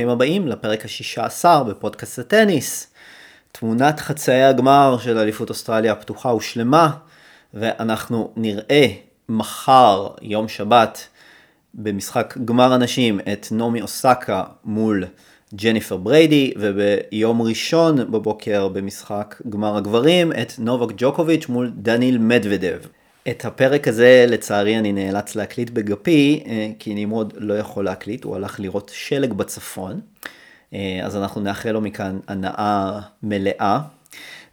ברוכים 0.00 0.12
הבאים 0.12 0.48
לפרק 0.48 0.84
השישה 0.84 1.24
עשר 1.24 1.62
בפודקאסט 1.62 2.18
הטניס. 2.18 2.86
תמונת 3.52 4.00
חצאי 4.00 4.42
הגמר 4.42 4.98
של 5.02 5.18
אליפות 5.18 5.48
אוסטרליה 5.48 5.92
הפתוחה 5.92 6.30
הושלמה, 6.30 6.90
ואנחנו 7.54 8.32
נראה 8.36 8.86
מחר, 9.28 10.08
יום 10.22 10.48
שבת, 10.48 11.08
במשחק 11.74 12.38
גמר 12.44 12.72
הנשים 12.72 13.20
את 13.32 13.46
נעמי 13.50 13.82
אוסקה 13.82 14.44
מול 14.64 15.04
ג'ניפר 15.54 15.96
בריידי, 15.96 16.52
וביום 16.56 17.42
ראשון 17.42 18.12
בבוקר 18.12 18.68
במשחק 18.68 19.42
גמר 19.48 19.76
הגברים 19.76 20.32
את 20.32 20.52
נובק 20.58 20.94
ג'וקוביץ' 20.96 21.48
מול 21.48 21.72
דניל 21.74 22.18
מדוודב. 22.18 22.78
את 23.28 23.44
הפרק 23.44 23.88
הזה 23.88 24.24
לצערי 24.28 24.78
אני 24.78 24.92
נאלץ 24.92 25.34
להקליט 25.36 25.70
בגפי, 25.70 26.44
אה, 26.46 26.68
כי 26.78 26.94
נמרוד 26.94 27.34
לא 27.36 27.54
יכול 27.54 27.84
להקליט, 27.84 28.24
הוא 28.24 28.36
הלך 28.36 28.60
לראות 28.60 28.90
שלג 28.94 29.32
בצפון. 29.32 30.00
אה, 30.74 31.00
אז 31.04 31.16
אנחנו 31.16 31.40
נאחל 31.40 31.70
לו 31.70 31.80
מכאן 31.80 32.18
הנאה 32.28 33.00
מלאה. 33.22 33.80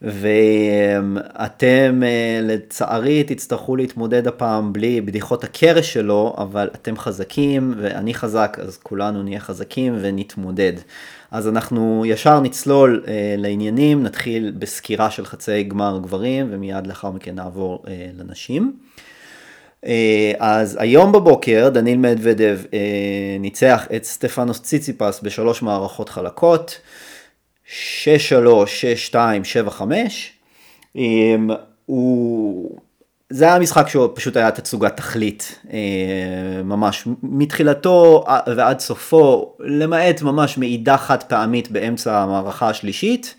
ואתם 0.02 2.04
אה, 2.05 2.40
לצערי 2.44 3.24
תצטרכו 3.24 3.76
להתמודד 3.76 4.28
הפעם 4.28 4.74
בלי 4.74 5.02
בדיחות 5.02 5.44
הקרש 5.44 5.94
שלו, 5.94 6.36
אבל 6.38 6.70
אתם 6.76 6.98
חזקים 6.98 7.74
ואני 7.78 8.13
חזק, 8.13 8.58
אז 8.62 8.77
כולנו 8.77 9.24
נהיה 9.24 9.40
חזקים 9.40 9.98
ונתמודד. 10.02 10.74
אז 11.32 11.48
אנחנו 11.48 12.04
ישר 12.05 12.40
נצלול 12.40 13.04
אה, 13.08 13.36
לעניינים, 13.38 14.04
נתחיל 14.04 14.54
בסקירה 14.60 15.12
של 15.12 15.26
חצי 15.26 15.63
גמר 15.63 15.99
גברים 16.04 16.48
ומיד 16.52 16.88
לאחר 16.88 17.12
מכן 17.12 17.36
נעבור 17.36 17.84
אה, 17.88 18.10
לנשים. 18.18 18.74
אה, 19.86 20.32
אז 20.40 20.77
היום 20.80 21.12
בבוקר 21.12 21.70
דניל 21.70 21.98
מדוודב 21.98 22.60
אה, 22.74 22.80
ניצח 23.40 23.88
את 23.96 24.04
סטפנוס 24.04 24.62
ציציפס 24.62 25.20
בשלוש 25.24 25.62
מערכות 25.62 26.10
חלקות. 26.10 26.80
6-3, 26.82 26.84
6-2, 27.68 27.73
7-5. 29.13 29.82
הוא... 31.85 32.77
זה 33.29 33.46
היה 33.46 33.59
משחק 33.59 33.87
שהוא 33.87 34.07
פשוט 34.13 34.37
היה 34.37 34.51
תצוגת 34.51 34.98
תכלית, 34.98 35.59
אה, 35.74 36.63
ממש 36.63 37.07
מתחילתו 37.24 38.26
ועד 38.55 38.79
סופו, 38.79 39.54
למעט 39.59 40.21
ממש 40.21 40.57
מעידה 40.57 40.98
חד 40.98 41.24
פעמית 41.24 41.71
באמצע 41.71 42.18
המערכה 42.18 42.70
השלישית, 42.70 43.35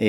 אה, 0.00 0.06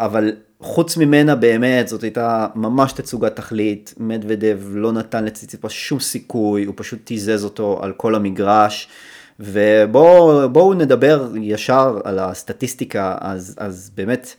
אבל 0.00 0.32
חוץ 0.60 0.96
ממנה 0.96 1.34
באמת 1.34 1.88
זאת 1.88 2.02
הייתה 2.02 2.46
ממש 2.54 2.92
תצוגת 2.92 3.36
תכלית, 3.36 3.94
מדוודב 3.98 4.60
לא 4.70 4.92
נתן 4.92 5.24
לציציפה 5.24 5.68
שום 5.68 6.00
סיכוי, 6.00 6.64
הוא 6.64 6.74
פשוט 6.76 6.98
תיזז 7.04 7.44
אותו 7.44 7.78
על 7.82 7.92
כל 7.92 8.14
המגרש. 8.14 8.88
ובואו 9.40 10.74
נדבר 10.74 11.28
ישר 11.40 11.98
על 12.04 12.18
הסטטיסטיקה, 12.18 13.16
אז, 13.20 13.54
אז 13.58 13.90
באמת, 13.94 14.34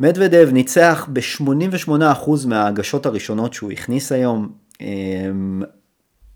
מדוודב 0.00 0.48
ניצח 0.52 1.08
ב-88% 1.12 2.30
מההגשות 2.46 3.06
הראשונות 3.06 3.54
שהוא 3.54 3.72
הכניס 3.72 4.12
היום. 4.12 4.52
אמ, 4.80 5.62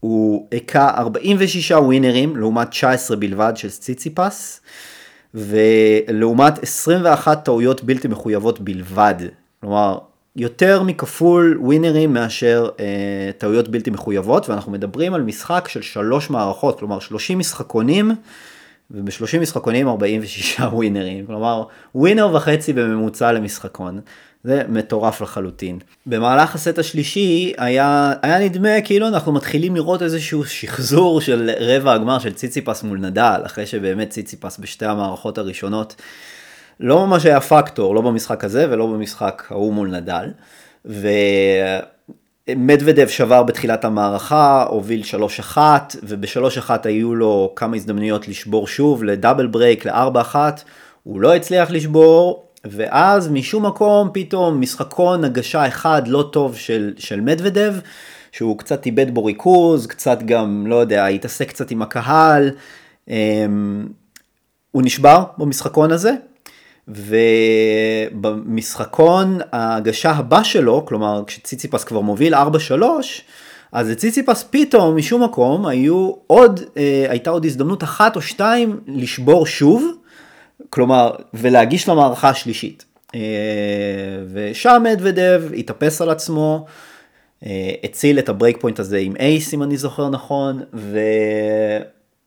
הוא 0.00 0.48
הכה 0.52 0.90
46 0.98 1.70
ווינרים 1.72 2.36
לעומת 2.36 2.68
19 2.70 3.16
בלבד 3.16 3.52
של 3.56 3.70
ציציפס, 3.70 4.60
ולעומת 5.34 6.62
21 6.62 7.45
טעויות 7.45 7.84
בלתי 7.84 8.08
מחויבות 8.08 8.61
בלבד. 8.61 9.14
כלומר, 9.61 9.98
יותר 10.37 10.83
מכפול 10.83 11.59
ווינרים 11.61 12.13
מאשר 12.13 12.69
אה, 12.81 13.31
טעויות 13.39 13.69
בלתי 13.69 13.91
מחויבות, 13.91 14.48
ואנחנו 14.48 14.73
מדברים 14.73 15.15
על 15.15 15.23
משחק 15.23 15.69
של 15.69 15.83
שלוש 15.83 16.31
מערכות, 16.31 16.79
כלומר 16.79 17.01
30 17.01 17.39
משחקונים, 17.39 18.13
וב-30 18.91 19.39
משחקונים 19.41 19.89
46 19.89 20.61
ווינרים, 20.73 21.27
כלומר 21.27 21.65
ווינר 21.95 22.35
וחצי 22.35 22.73
בממוצע 22.73 23.33
למשחקון. 23.33 24.01
זה 24.45 24.63
מטורף 24.69 25.20
לחלוטין. 25.20 25.79
במהלך 26.07 26.55
הסט 26.55 26.79
השלישי 26.79 27.53
היה, 27.59 28.13
היה 28.23 28.39
נדמה 28.39 28.81
כאילו 28.85 29.09
אנחנו 29.09 29.33
מתחילים 29.33 29.77
לראות 29.77 30.03
איזשהו 30.03 30.45
שחזור 30.45 31.20
של 31.20 31.51
רבע 31.61 31.93
הגמר 31.93 32.19
של 32.19 32.33
ציציפס 32.33 32.83
מול 32.83 32.99
נדל, 32.99 33.41
אחרי 33.47 33.67
שבאמת 33.67 34.11
ציציפס 34.11 34.59
בשתי 34.59 34.87
המערכות 34.87 35.39
הראשונות 35.39 35.95
לא 36.83 37.07
ממש 37.07 37.27
היה 37.27 37.41
פקטור, 37.41 37.95
לא 37.95 38.01
במשחק 38.01 38.45
הזה 38.45 38.67
ולא 38.70 38.87
במשחק 38.87 39.43
ההוא 39.51 39.75
מול 39.75 39.97
נדל. 39.97 40.31
ומדוודב 42.48 43.09
שבר 43.09 43.43
בתחילת 43.43 43.85
המערכה, 43.85 44.67
הוביל 44.69 45.03
3-1, 45.55 45.59
וב-3-1 46.03 46.70
היו 46.85 47.15
לו 47.15 47.53
כמה 47.57 47.77
הזדמנויות 47.77 48.29
לשבור 48.29 48.67
שוב 48.67 49.05
לדאבל 49.05 49.47
ברייק, 49.47 49.87
ל-4-1, 49.87 50.35
הוא 51.03 51.20
לא 51.20 51.35
הצליח 51.35 51.70
לשבור, 51.70 52.47
ואז 52.65 53.29
משום 53.29 53.67
מקום 53.67 54.11
פתאום 54.14 54.61
משחקון 54.61 55.25
הגשה 55.25 55.69
אחד 55.69 56.09
לא 56.09 56.29
טוב 56.33 56.57
של, 56.57 56.93
של 56.99 57.20
מדוודב, 57.20 57.75
שהוא 58.33 58.59
קצת 58.59 58.87
איבד 58.87 59.14
בו 59.14 59.25
ריכוז, 59.25 59.87
קצת 59.87 60.23
גם, 60.23 60.67
לא 60.67 60.77
יודע, 60.77 61.07
התעסק 61.07 61.49
קצת 61.49 61.70
עם 61.70 61.83
הקהל. 61.83 62.51
אמ, 63.09 63.87
הוא 64.70 64.83
נשבר 64.83 65.25
במשחקון 65.39 65.93
הזה, 65.93 66.13
ובמשחקון 68.13 69.39
ההגשה 69.53 70.11
הבא 70.11 70.43
שלו, 70.43 70.87
כלומר 70.87 71.23
כשציציפס 71.27 71.85
כבר 71.85 72.01
מוביל 72.01 72.35
4-3, 72.35 72.39
אז 73.73 73.91
לציציפס 73.91 74.45
פתאום 74.51 74.97
משום 74.97 75.23
מקום 75.23 75.67
היו 75.67 76.13
עוד, 76.27 76.61
אה, 76.77 77.07
הייתה 77.09 77.31
עוד 77.31 77.45
הזדמנות 77.45 77.83
אחת 77.83 78.17
או 78.17 78.23
שתיים 78.23 78.81
לשבור 78.87 79.47
שוב, 79.47 79.93
כלומר, 80.70 81.13
ולהגיש 81.35 81.89
למערכה 81.89 82.29
השלישית. 82.29 82.85
אה, 83.14 83.20
ושם 84.33 84.83
מדוודב 84.93 85.43
התאפס 85.57 86.03
על 86.03 86.11
עצמו, 86.11 86.67
אה, 87.47 87.70
הציל 87.85 88.19
את 88.19 88.29
ה 88.29 88.34
break 88.34 88.61
point 88.61 88.79
הזה 88.79 88.99
עם 88.99 89.17
ace 89.17 89.55
אם 89.55 89.63
אני 89.63 89.77
זוכר 89.77 90.09
נכון, 90.09 90.63
ו... 90.75 90.99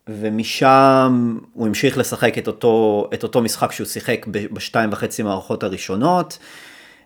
ומשם 0.09 1.37
הוא 1.53 1.67
המשיך 1.67 1.97
לשחק 1.97 2.37
את 2.37 2.47
אותו, 2.47 3.07
את 3.13 3.23
אותו 3.23 3.41
משחק 3.41 3.71
שהוא 3.71 3.87
שיחק 3.87 4.25
בשתיים 4.27 4.89
וחצי 4.91 5.23
מערכות 5.23 5.63
הראשונות. 5.63 6.37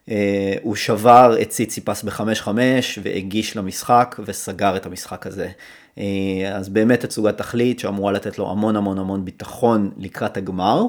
אה, 0.09 0.53
הוא 0.61 0.75
שבר 0.75 1.37
את 1.41 1.49
ציציפס 1.49 2.03
ב-5-5 2.03 2.47
והגיש 3.03 3.57
למשחק 3.57 4.15
וסגר 4.25 4.75
את 4.75 4.85
המשחק 4.85 5.27
הזה. 5.27 5.49
אה, 5.97 6.03
אז 6.53 6.69
באמת 6.69 6.99
תצוגת 7.05 7.37
תכלית 7.37 7.79
שאמורה 7.79 8.11
לתת 8.11 8.39
לו 8.39 8.51
המון 8.51 8.75
המון 8.75 8.99
המון 8.99 9.25
ביטחון 9.25 9.91
לקראת 9.97 10.37
הגמר. 10.37 10.83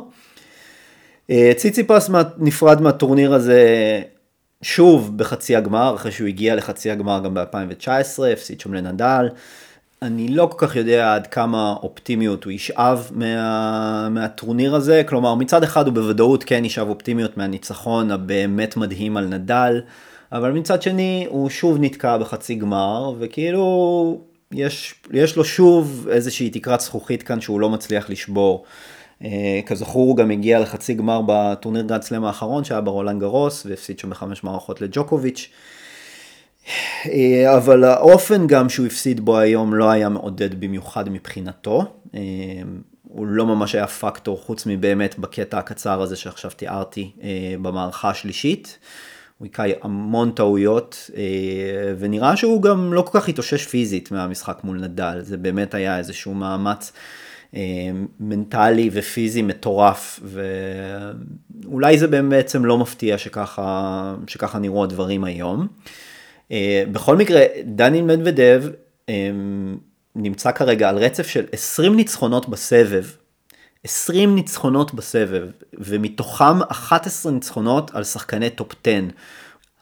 אה, 1.31 1.53
ציציפס 1.57 2.11
נפרד 2.39 2.81
מהטורניר 2.81 3.35
הזה 3.35 3.63
שוב 4.63 5.19
בחצי 5.19 5.57
הגמר, 5.57 5.95
אחרי 5.95 6.13
שהוא 6.13 6.29
הגיע 6.29 6.55
לחצי 6.55 6.91
הגמר 6.91 7.21
גם 7.25 7.35
ב-2019, 7.35 8.23
הפסיד 8.33 8.61
שם 8.61 8.75
לנדל. 8.75 9.29
אני 10.03 10.29
לא 10.29 10.47
כל 10.47 10.67
כך 10.67 10.77
יודע 10.77 11.15
עד 11.15 11.27
כמה 11.27 11.75
אופטימיות 11.83 12.45
הוא 12.45 12.53
ישאב 12.53 13.11
מה, 13.15 14.09
מהטורניר 14.09 14.75
הזה, 14.75 15.03
כלומר 15.09 15.35
מצד 15.35 15.63
אחד 15.63 15.87
הוא 15.87 15.95
בוודאות 15.95 16.45
כן 16.45 16.65
ישאב 16.65 16.89
אופטימיות 16.89 17.37
מהניצחון 17.37 18.11
הבאמת 18.11 18.77
מדהים 18.77 19.17
על 19.17 19.27
נדל, 19.27 19.81
אבל 20.33 20.53
מצד 20.53 20.83
שני 20.83 21.27
הוא 21.29 21.51
שוב 21.51 21.79
נתקע 21.81 22.19
בחצי 22.19 22.55
גמר, 22.55 23.15
וכאילו 23.19 24.21
יש, 24.53 24.95
יש 25.13 25.37
לו 25.37 25.45
שוב 25.45 26.09
איזושהי 26.11 26.51
תקרת 26.51 26.81
זכוכית 26.81 27.23
כאן 27.23 27.41
שהוא 27.41 27.61
לא 27.61 27.71
מצליח 27.71 28.11
לשבור. 28.11 28.65
אה, 29.25 29.61
כזכור 29.67 30.09
הוא 30.09 30.17
גם 30.17 30.31
הגיע 30.31 30.61
לחצי 30.61 30.95
גמר 30.95 31.21
בטורניר 31.27 31.83
גרנד 31.83 32.03
סלאם 32.03 32.25
האחרון 32.25 32.65
שהיה 32.65 32.81
ברולנד 32.81 33.21
גרוס 33.21 33.67
והפסיד 33.67 33.99
שם 33.99 34.11
בחמש 34.11 34.45
מערכות 34.45 34.81
לג'וקוביץ'. 34.81 35.51
אה, 37.07 37.57
אבל 37.57 37.85
האופן 37.85 38.47
גם 38.47 38.69
שהוא 38.69 38.87
הפסיד 38.87 39.21
בו 39.21 39.39
היום 39.39 39.75
לא 39.75 39.91
היה 39.91 40.09
מעודד 40.09 40.61
במיוחד 40.61 41.09
מבחינתו. 41.09 41.85
אה, 42.15 42.21
הוא 43.03 43.27
לא 43.27 43.47
ממש 43.47 43.75
היה 43.75 43.87
פקטור 43.87 44.39
חוץ 44.39 44.67
מבאמת 44.67 45.19
בקטע 45.19 45.59
הקצר 45.59 46.03
הזה 46.03 46.17
שעכשיו 46.17 46.51
תיארתי 46.51 47.11
אה, 47.23 47.55
במערכה 47.63 48.11
השלישית. 48.11 48.79
הוא 49.39 49.47
היכה 49.47 49.63
המון 49.83 50.31
טעויות 50.31 51.11
ונראה 51.99 52.37
שהוא 52.37 52.63
גם 52.63 52.93
לא 52.93 53.03
כל 53.03 53.21
כך 53.21 53.29
התאושש 53.29 53.67
פיזית 53.67 54.11
מהמשחק 54.11 54.61
מול 54.65 54.81
נדל. 54.81 55.19
זה 55.21 55.37
באמת 55.37 55.75
היה 55.75 55.99
איזשהו 55.99 56.35
מאמץ 56.35 56.93
מנטלי 58.21 58.91
ופיזי 58.93 59.43
מטורף 59.43 60.21
ואולי 61.65 61.99
זה 61.99 62.07
בעצם 62.07 62.65
לא 62.65 62.79
מפתיע 62.79 63.19
שככה, 63.19 64.15
שככה 64.27 64.59
נראו 64.59 64.85
הדברים 64.85 65.25
היום. 65.25 65.69
אה, 66.53 66.85
בכל 66.93 67.17
מקרה, 67.17 67.45
דני 67.65 68.03
מדוודב 68.03 68.65
אה, 69.09 69.31
נמצא 70.17 70.53
כרגע 70.53 70.89
על 70.89 70.99
רצף 70.99 71.27
של 71.27 71.47
20 71.53 71.97
ניצחונות 71.97 72.49
בסבב. 72.49 73.05
20 73.85 74.35
ניצחונות 74.35 74.95
בסבב, 74.95 75.47
ומתוכם 75.79 76.63
11 76.63 77.33
ניצחונות 77.33 77.91
על 77.95 78.05
שחקני 78.05 78.51
top 78.51 78.73
10. 78.85 79.01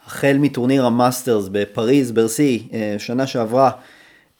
החל 0.07 0.37
מטורניר 0.41 0.87
המאסטרס 0.87 1.49
בפריז, 1.53 2.13
ברסי, 2.13 2.69
אה, 2.73 2.97
שנה 2.99 3.27
שעברה, 3.27 3.71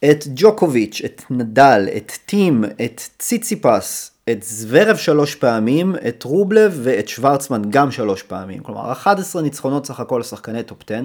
את 0.05 0.23
ג'וקוביץ', 0.35 1.01
את 1.05 1.23
נדל, 1.29 1.87
את 1.97 2.11
טים, 2.25 2.63
את 2.85 3.01
ציציפס, 3.17 4.11
את 4.29 4.43
זוורב 4.43 4.97
שלוש 4.97 5.35
פעמים, 5.35 5.95
את 6.07 6.23
רובלב 6.23 6.79
ואת 6.83 7.07
שוורצמן 7.07 7.61
גם 7.69 7.91
שלוש 7.91 8.23
פעמים. 8.23 8.63
כלומר, 8.63 8.91
11 8.91 9.41
ניצחונות 9.41 9.85
סך 9.85 9.99
הכל 9.99 10.19
לשחקני 10.19 10.63
top 10.63 10.77
10. 10.85 11.03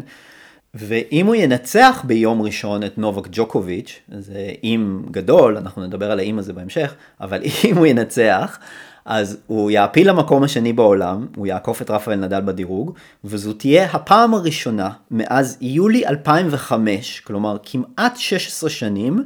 ואם 0.75 1.27
הוא 1.27 1.35
ינצח 1.35 2.03
ביום 2.07 2.43
ראשון 2.43 2.83
את 2.83 2.99
נובק 2.99 3.29
ג'וקוביץ', 3.31 4.01
זה 4.19 4.51
אם 4.65 5.03
גדול, 5.11 5.57
אנחנו 5.57 5.87
נדבר 5.87 6.11
על 6.11 6.19
האם 6.19 6.39
הזה 6.39 6.53
בהמשך, 6.53 6.95
אבל 7.21 7.43
אם 7.65 7.77
הוא 7.77 7.87
ינצח, 7.87 8.59
אז 9.05 9.39
הוא 9.47 9.71
יעפיל 9.71 10.09
למקום 10.09 10.43
השני 10.43 10.73
בעולם, 10.73 11.27
הוא 11.37 11.47
יעקוף 11.47 11.83
את 11.83 11.91
רפאל 11.91 12.15
נדל 12.15 12.41
בדירוג, 12.41 12.95
וזו 13.25 13.53
תהיה 13.53 13.85
הפעם 13.85 14.35
הראשונה 14.35 14.91
מאז 15.11 15.59
יולי 15.61 16.07
2005, 16.07 17.21
כלומר 17.21 17.57
כמעט 17.63 18.17
16 18.17 18.71
שנים, 18.71 19.25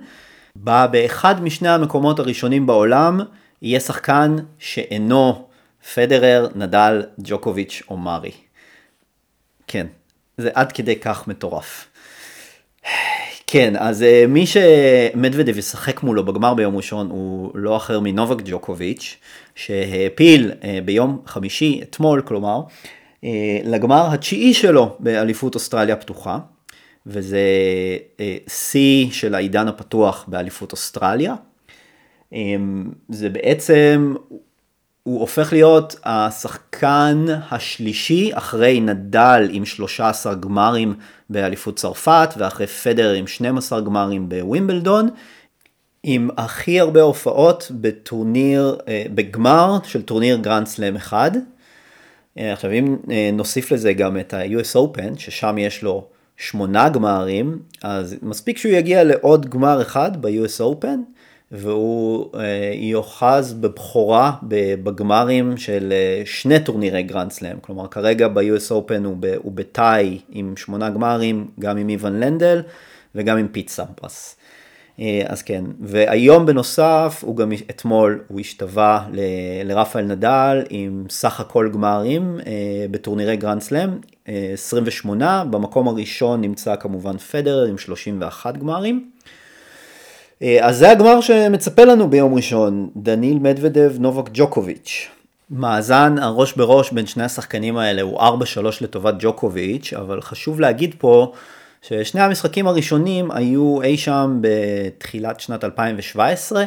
בה 0.56 0.86
באחד 0.86 1.42
משני 1.42 1.68
המקומות 1.68 2.18
הראשונים 2.18 2.66
בעולם 2.66 3.20
יהיה 3.62 3.80
שחקן 3.80 4.36
שאינו 4.58 5.48
פדרר, 5.94 6.48
נדל, 6.54 7.02
ג'וקוביץ' 7.18 7.82
או 7.90 7.96
מארי. 7.96 8.32
כן, 9.66 9.86
זה 10.38 10.50
עד 10.54 10.72
כדי 10.72 10.96
כך 10.96 11.28
מטורף. 11.28 11.88
כן, 13.46 13.74
אז 13.78 14.02
uh, 14.02 14.26
מי 14.26 14.44
שמדוודב 14.46 15.58
ישחק 15.58 16.02
מולו 16.02 16.24
בגמר 16.24 16.54
ביום 16.54 16.76
ראשון 16.76 17.10
הוא 17.10 17.50
לא 17.54 17.76
אחר 17.76 18.00
מנובק 18.00 18.36
ג'וקוביץ', 18.44 19.16
שהעפיל 19.54 20.52
uh, 20.60 20.64
ביום 20.84 21.22
חמישי, 21.26 21.80
אתמול 21.82 22.22
כלומר, 22.22 22.60
uh, 22.66 23.24
לגמר 23.64 24.12
התשיעי 24.12 24.54
שלו 24.54 24.96
באליפות 24.98 25.54
אוסטרליה 25.54 25.96
פתוחה, 25.96 26.38
וזה 27.06 27.40
שיא 28.48 29.10
של 29.10 29.34
העידן 29.34 29.68
הפתוח 29.68 30.24
באליפות 30.28 30.72
אוסטרליה. 30.72 31.34
Um, 32.32 32.36
זה 33.08 33.28
בעצם, 33.28 34.14
הוא 35.08 35.20
הופך 35.20 35.52
להיות 35.52 35.96
השחקן 36.04 37.24
השלישי 37.50 38.30
אחרי 38.34 38.80
נדל 38.80 39.48
עם 39.50 39.64
13 39.64 40.34
גמרים 40.34 40.94
באליפות 41.30 41.76
צרפת 41.76 42.34
ואחרי 42.36 42.66
פדר 42.66 43.12
עם 43.12 43.26
12 43.26 43.80
גמרים 43.80 44.28
בווימבלדון, 44.28 45.08
עם 46.02 46.28
הכי 46.36 46.80
הרבה 46.80 47.02
הופעות 47.02 47.70
בטורניר, 47.80 48.76
אה, 48.88 49.04
בגמר 49.14 49.78
של 49.84 50.02
טורניר 50.02 50.36
גרנד 50.36 50.66
סלאם 50.66 50.96
אחד. 50.96 51.30
אה, 52.38 52.52
עכשיו 52.52 52.72
אם 52.72 52.96
אה, 53.10 53.30
נוסיף 53.32 53.72
לזה 53.72 53.92
גם 53.92 54.18
את 54.18 54.34
ה-US 54.34 54.76
Open, 54.76 55.18
ששם 55.18 55.58
יש 55.58 55.82
לו 55.82 56.06
שמונה 56.36 56.88
גמרים, 56.88 57.58
אז 57.82 58.16
מספיק 58.22 58.58
שהוא 58.58 58.72
יגיע 58.72 59.04
לעוד 59.04 59.48
גמר 59.50 59.82
אחד 59.82 60.22
ב-US 60.22 60.60
Open, 60.60 61.17
והוא 61.52 62.30
אה, 62.34 62.72
יאחז 62.74 63.52
בבכורה 63.52 64.32
בגמרים 64.82 65.56
של 65.56 65.92
אה, 65.92 66.22
שני 66.24 66.60
טורנירי 66.60 67.02
גרנד 67.02 67.32
סלאם, 67.32 67.56
כלומר 67.60 67.88
כרגע 67.88 68.28
ב-US 68.28 68.70
Open 68.70 69.06
הוא, 69.42 69.52
ב 69.54 69.70
tie 69.70 70.18
עם 70.30 70.56
שמונה 70.56 70.90
גמרים, 70.90 71.46
גם 71.60 71.76
עם 71.76 71.88
איוון 71.88 72.20
לנדל 72.20 72.62
וגם 73.14 73.38
עם 73.38 73.48
פיט 73.48 73.68
סמפרס. 73.68 74.36
אה, 75.00 75.22
אז 75.26 75.42
כן, 75.42 75.64
והיום 75.80 76.46
בנוסף, 76.46 77.20
הוא 77.26 77.36
גם 77.36 77.52
אתמול, 77.70 78.24
הוא 78.28 78.40
השתווה 78.40 79.06
לרפאל 79.64 80.04
נדל 80.04 80.62
עם 80.70 81.04
סך 81.10 81.40
הכל 81.40 81.70
גמרים 81.72 82.38
בטורנירי 82.90 83.36
גרנד 83.36 83.60
סלאם, 83.60 83.90
28, 84.52 85.44
במקום 85.44 85.88
הראשון 85.88 86.40
נמצא 86.40 86.76
כמובן 86.76 87.18
פדר 87.18 87.64
עם 87.64 87.78
31 87.78 88.56
גמרים. 88.56 89.10
אה, 90.42 90.66
אז 90.66 90.76
זה 90.76 90.90
הגמר 90.90 91.20
שמצפה 91.20 91.84
לנו 91.84 92.10
ביום 92.10 92.34
ראשון, 92.34 92.88
דניל 92.96 93.38
מדוודב 93.38 93.92
נובק 93.98 94.30
ג'וקוביץ'. 94.32 95.08
מאזן 95.50 96.18
הראש 96.18 96.52
בראש 96.52 96.92
בין 96.92 97.06
שני 97.06 97.24
השחקנים 97.24 97.76
האלה 97.76 98.02
הוא 98.02 98.20
4-3 98.20 98.22
לטובת 98.80 99.14
ג'וקוביץ', 99.18 99.92
אבל 99.96 100.20
חשוב 100.20 100.60
להגיד 100.60 100.94
פה 100.98 101.32
ששני 101.82 102.20
המשחקים 102.20 102.66
הראשונים 102.66 103.30
היו 103.30 103.82
אי 103.82 103.96
שם 103.96 104.40
בתחילת 104.40 105.40
שנת 105.40 105.64
2017, 105.64 106.64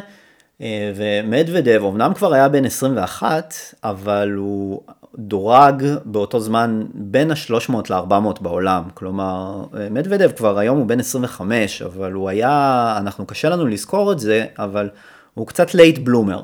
אה, 0.60 0.92
ומדוודב 0.94 1.82
אמנם 1.84 2.14
כבר 2.14 2.32
היה 2.32 2.48
בן 2.48 2.64
21, 2.64 3.54
אבל 3.84 4.32
הוא 4.36 4.80
דורג 5.18 5.84
באותו 6.04 6.40
זמן 6.40 6.82
בין 6.94 7.30
ה-300 7.30 7.74
ל-400 7.90 8.40
בעולם. 8.40 8.82
כלומר, 8.94 9.64
מדוודב 9.90 10.30
כבר 10.36 10.58
היום 10.58 10.78
הוא 10.78 10.86
בן 10.86 11.00
25, 11.00 11.82
אבל 11.82 12.12
הוא 12.12 12.28
היה, 12.28 12.94
אנחנו 12.98 13.26
קשה 13.26 13.48
לנו 13.48 13.66
לזכור 13.66 14.12
את 14.12 14.18
זה, 14.18 14.46
אבל 14.58 14.88
הוא 15.34 15.46
קצת 15.46 15.74
late 15.74 15.98
bloomer. 15.98 16.42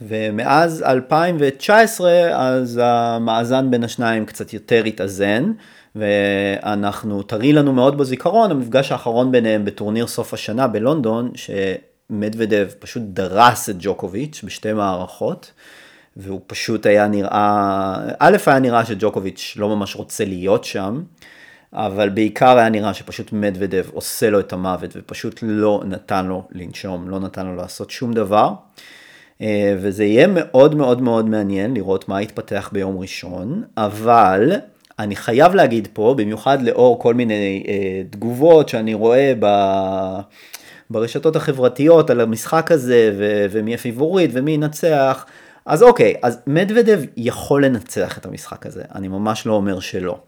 ומאז 0.00 0.82
2019 0.82 2.10
אז 2.32 2.80
המאזן 2.82 3.70
בין 3.70 3.84
השניים 3.84 4.26
קצת 4.26 4.52
יותר 4.52 4.84
התאזן, 4.84 5.52
ואנחנו, 5.96 7.22
טרי 7.22 7.52
לנו 7.52 7.72
מאוד 7.72 7.98
בזיכרון, 7.98 8.50
המפגש 8.50 8.92
האחרון 8.92 9.32
ביניהם 9.32 9.64
בטורניר 9.64 10.06
סוף 10.06 10.34
השנה 10.34 10.66
בלונדון, 10.66 11.30
שמדוודב 11.34 12.68
פשוט 12.78 13.02
דרס 13.06 13.70
את 13.70 13.76
ג'וקוביץ' 13.78 14.40
בשתי 14.44 14.72
מערכות. 14.72 15.52
והוא 16.18 16.40
פשוט 16.46 16.86
היה 16.86 17.08
נראה, 17.08 17.96
א' 18.18 18.36
היה 18.46 18.58
נראה 18.58 18.84
שג'וקוביץ' 18.84 19.54
לא 19.58 19.76
ממש 19.76 19.96
רוצה 19.96 20.24
להיות 20.24 20.64
שם, 20.64 21.02
אבל 21.72 22.08
בעיקר 22.08 22.58
היה 22.58 22.68
נראה 22.68 22.94
שפשוט 22.94 23.32
מדוודב 23.32 23.84
עושה 23.92 24.30
לו 24.30 24.40
את 24.40 24.52
המוות 24.52 24.90
ופשוט 24.96 25.38
לא 25.42 25.82
נתן 25.86 26.26
לו 26.26 26.42
לנשום, 26.52 27.08
לא 27.08 27.20
נתן 27.20 27.46
לו 27.46 27.56
לעשות 27.56 27.90
שום 27.90 28.12
דבר. 28.12 28.52
אה, 29.42 29.76
וזה 29.80 30.04
יהיה 30.04 30.26
מאוד 30.26 30.74
מאוד 30.74 31.02
מאוד 31.02 31.28
מעניין 31.28 31.74
לראות 31.74 32.08
מה 32.08 32.22
יתפתח 32.22 32.70
ביום 32.72 32.98
ראשון, 32.98 33.62
אבל 33.76 34.52
אני 34.98 35.16
חייב 35.16 35.54
להגיד 35.54 35.88
פה, 35.92 36.14
במיוחד 36.18 36.62
לאור 36.62 37.00
כל 37.00 37.14
מיני 37.14 37.64
אה, 37.68 38.02
תגובות 38.10 38.68
שאני 38.68 38.94
רואה 38.94 39.32
ב... 39.40 39.46
ברשתות 40.90 41.36
החברתיות 41.36 42.10
על 42.10 42.20
המשחק 42.20 42.72
הזה, 42.72 43.14
ו- 43.18 43.46
ומי 43.50 43.74
הפיבוריט 43.74 44.30
ומי 44.34 44.50
ינצח, 44.50 45.26
אז 45.68 45.82
אוקיי, 45.82 46.14
אז 46.22 46.38
מדוודב 46.46 47.00
יכול 47.16 47.64
לנצח 47.64 48.18
את 48.18 48.26
המשחק 48.26 48.66
הזה, 48.66 48.82
אני 48.94 49.08
ממש 49.08 49.46
לא 49.46 49.52
אומר 49.52 49.80
שלא. 49.80 50.18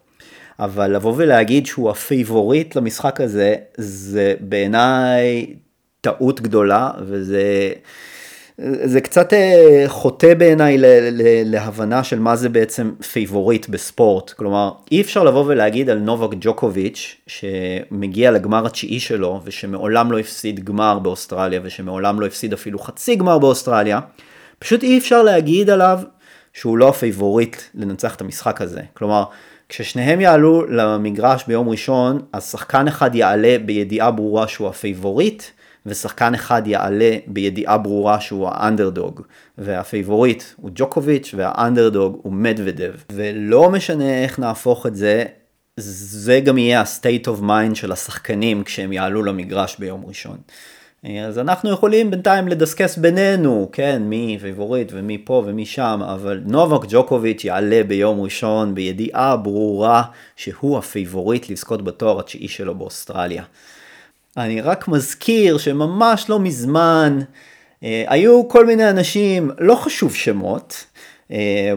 אבל 0.59 0.95
לבוא 0.95 1.13
ולהגיד 1.17 1.65
שהוא 1.65 1.89
הפייבוריט 1.89 2.75
למשחק 2.75 3.21
הזה, 3.21 3.55
זה 3.77 4.33
בעיניי 4.39 5.55
טעות 6.01 6.41
גדולה, 6.41 6.91
וזה 6.99 7.73
זה 8.83 9.01
קצת 9.01 9.33
אה, 9.33 9.83
חוטא 9.87 10.33
בעיניי 10.33 10.77
להבנה 11.45 12.03
של 12.03 12.19
מה 12.19 12.35
זה 12.35 12.49
בעצם 12.49 12.91
פייבוריט 13.11 13.69
בספורט. 13.69 14.29
כלומר, 14.29 14.71
אי 14.91 15.01
אפשר 15.01 15.23
לבוא 15.23 15.45
ולהגיד 15.47 15.89
על 15.89 15.99
נובק 15.99 16.29
ג'וקוביץ', 16.41 17.15
שמגיע 17.27 18.31
לגמר 18.31 18.65
התשיעי 18.65 18.99
שלו, 18.99 19.41
ושמעולם 19.43 20.11
לא 20.11 20.19
הפסיד 20.19 20.63
גמר 20.63 20.99
באוסטרליה, 20.99 21.59
ושמעולם 21.63 22.19
לא 22.19 22.25
הפסיד 22.25 22.53
אפילו 22.53 22.79
חצי 22.79 23.15
גמר 23.15 23.39
באוסטרליה, 23.39 23.99
פשוט 24.61 24.83
אי 24.83 24.97
אפשר 24.97 25.23
להגיד 25.23 25.69
עליו 25.69 25.99
שהוא 26.53 26.77
לא 26.77 26.89
הפייבוריט 26.89 27.55
לנצח 27.75 28.15
את 28.15 28.21
המשחק 28.21 28.61
הזה. 28.61 28.81
כלומר, 28.93 29.23
כששניהם 29.69 30.21
יעלו 30.21 30.65
למגרש 30.65 31.43
ביום 31.47 31.69
ראשון, 31.69 32.21
אז 32.33 32.51
שחקן 32.51 32.87
אחד 32.87 33.15
יעלה 33.15 33.57
בידיעה 33.65 34.11
ברורה 34.11 34.47
שהוא 34.47 34.67
הפייבוריט, 34.67 35.43
ושחקן 35.85 36.33
אחד 36.33 36.61
יעלה 36.67 37.15
בידיעה 37.27 37.77
ברורה 37.77 38.19
שהוא 38.19 38.49
האנדרדוג. 38.51 39.21
והפייבוריט 39.57 40.43
הוא 40.55 40.71
ג'וקוביץ' 40.75 41.33
והאנדרדוג 41.37 42.19
הוא 42.23 42.33
מדוודב. 42.33 42.93
ולא 43.11 43.69
משנה 43.69 44.23
איך 44.23 44.39
נהפוך 44.39 44.87
את 44.87 44.95
זה, 44.95 45.25
זה 45.77 46.39
גם 46.39 46.57
יהיה 46.57 46.81
ה-state 46.81 47.25
of 47.27 47.41
mind 47.41 47.75
של 47.75 47.91
השחקנים 47.91 48.63
כשהם 48.63 48.93
יעלו 48.93 49.23
למגרש 49.23 49.75
ביום 49.79 50.03
ראשון. 50.05 50.37
אז 51.05 51.39
אנחנו 51.39 51.71
יכולים 51.71 52.11
בינתיים 52.11 52.47
לדסקס 52.47 52.97
בינינו, 52.97 53.69
כן, 53.71 54.01
מי 54.05 54.37
פייבוריט 54.41 54.91
ומי 54.93 55.17
פה 55.25 55.43
ומי 55.45 55.65
שם, 55.65 56.01
אבל 56.13 56.41
נובק 56.45 56.85
ג'וקוביץ' 56.89 57.43
יעלה 57.43 57.81
ביום 57.87 58.21
ראשון 58.21 58.75
בידיעה 58.75 59.37
ברורה 59.37 60.03
שהוא 60.35 60.77
הפייבוריט 60.77 61.49
לזכות 61.49 61.83
בתואר 61.83 62.19
התשיעי 62.19 62.47
שלו 62.47 62.75
באוסטרליה. 62.75 63.43
אני 64.37 64.61
רק 64.61 64.87
מזכיר 64.87 65.57
שממש 65.57 66.29
לא 66.29 66.39
מזמן 66.39 67.19
אה, 67.83 68.03
היו 68.07 68.47
כל 68.49 68.65
מיני 68.65 68.89
אנשים, 68.89 69.51
לא 69.59 69.75
חשוב 69.75 70.15
שמות, 70.15 70.85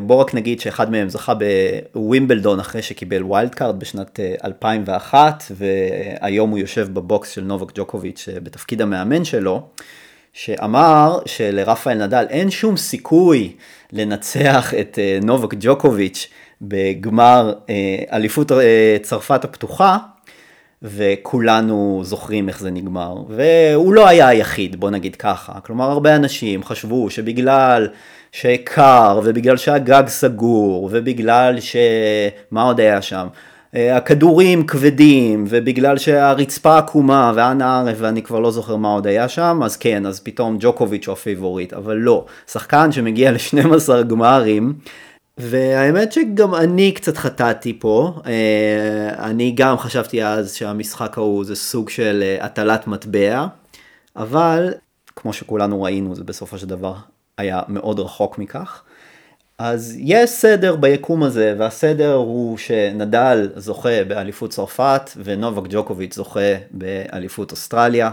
בוא 0.00 0.16
רק 0.16 0.34
נגיד 0.34 0.60
שאחד 0.60 0.90
מהם 0.90 1.08
זכה 1.08 1.32
בווימבלדון 1.94 2.60
אחרי 2.60 2.82
שקיבל 2.82 3.22
wild 3.22 3.54
card 3.54 3.78
בשנת 3.80 4.20
2001 4.44 5.44
אה, 5.50 5.56
והיום 6.20 6.50
הוא 6.50 6.58
יושב 6.58 6.88
ב 6.94 7.03
box 7.03 7.30
של 7.30 7.40
נובק 7.40 7.72
ג'וקוביץ' 7.74 8.28
אה, 8.32 8.40
בתפקיד 8.40 8.82
המאמן 8.82 9.24
שלו, 9.24 9.62
שאמר 10.32 11.18
שלרפאל 11.26 12.06
נדל 12.06 12.26
אין 12.30 12.50
שום 12.50 12.76
סיכוי 12.76 13.52
לנצח 13.92 14.74
את 14.80 14.98
נובק 15.22 15.54
ג'וקוביץ' 15.60 16.28
בגמר 16.62 17.52
אליפות 18.12 18.52
צרפת 19.02 19.44
הפתוחה 19.44 19.98
וכולנו 20.84 22.00
זוכרים 22.04 22.48
איך 22.48 22.60
זה 22.60 22.70
נגמר, 22.70 23.16
והוא 23.28 23.94
לא 23.94 24.08
היה 24.08 24.28
היחיד, 24.28 24.80
בוא 24.80 24.90
נגיד 24.90 25.16
ככה. 25.16 25.52
כלומר, 25.60 25.90
הרבה 25.90 26.16
אנשים 26.16 26.64
חשבו 26.64 27.10
שבגלל 27.10 27.88
שקר, 28.32 29.20
ובגלל 29.24 29.56
שהגג 29.56 30.02
סגור, 30.06 30.88
ובגלל 30.92 31.60
ש... 31.60 31.76
מה 32.50 32.62
עוד 32.62 32.80
היה 32.80 33.02
שם? 33.02 33.26
אה, 33.76 33.96
הכדורים 33.96 34.66
כבדים, 34.66 35.44
ובגלל 35.48 35.98
שהרצפה 35.98 36.78
עקומה, 36.78 37.32
ואנה 37.34 37.80
ערף, 37.80 37.96
ואני 38.00 38.22
כבר 38.22 38.40
לא 38.40 38.50
זוכר 38.50 38.76
מה 38.76 38.88
עוד 38.92 39.06
היה 39.06 39.28
שם, 39.28 39.60
אז 39.64 39.76
כן, 39.76 40.06
אז 40.06 40.20
פתאום 40.20 40.56
ג'וקוביץ' 40.60 41.06
הוא 41.06 41.12
הפיבוריט, 41.12 41.72
אבל 41.72 41.96
לא. 41.96 42.24
שחקן 42.52 42.92
שמגיע 42.92 43.32
ל-12 43.32 44.02
גמרים, 44.02 44.72
והאמת 45.38 46.12
שגם 46.12 46.54
אני 46.54 46.92
קצת 46.92 47.16
חטאתי 47.16 47.78
פה, 47.80 48.20
אה, 48.26 49.30
אני 49.30 49.52
גם 49.56 49.78
חשבתי 49.78 50.24
אז 50.24 50.54
שהמשחק 50.54 51.18
ההוא 51.18 51.44
זה 51.44 51.56
סוג 51.56 51.90
של 51.90 52.22
אה, 52.22 52.44
הטלת 52.44 52.86
מטבע, 52.86 53.46
אבל 54.16 54.74
כמו 55.16 55.32
שכולנו 55.32 55.82
ראינו 55.82 56.14
זה 56.14 56.24
בסופו 56.24 56.58
של 56.58 56.66
דבר 56.66 56.94
היה 57.38 57.60
מאוד 57.68 58.00
רחוק 58.00 58.38
מכך. 58.38 58.82
אז 59.58 59.96
יש 59.98 60.30
סדר 60.30 60.76
ביקום 60.76 61.22
הזה, 61.22 61.54
והסדר 61.58 62.14
הוא 62.14 62.58
שנדל 62.58 63.50
זוכה 63.56 64.04
באליפות 64.08 64.50
צרפת 64.50 65.10
ונובק 65.24 65.62
ג'וקוביץ' 65.70 66.14
זוכה 66.14 66.54
באליפות 66.70 67.50
אוסטרליה. 67.50 68.10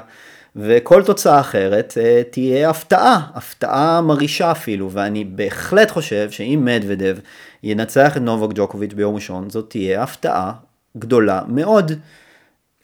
וכל 0.56 1.04
תוצאה 1.04 1.40
אחרת 1.40 1.98
אה, 2.02 2.22
תהיה 2.30 2.70
הפתעה, 2.70 3.28
הפתעה 3.34 4.02
מרעישה 4.02 4.52
אפילו, 4.52 4.92
ואני 4.92 5.24
בהחלט 5.24 5.92
חושב 5.92 6.32
שאם 6.32 6.62
מדוודב 6.66 7.18
ינצח 7.64 8.18
את 8.18 8.22
נובק 8.22 8.56
ג'וקוביץ' 8.56 8.94
ביום 8.94 9.16
ראשון, 9.16 9.50
זאת 9.50 9.70
תהיה 9.70 10.04
הפתעה 10.04 10.54
גדולה 10.98 11.42
מאוד. 11.48 11.92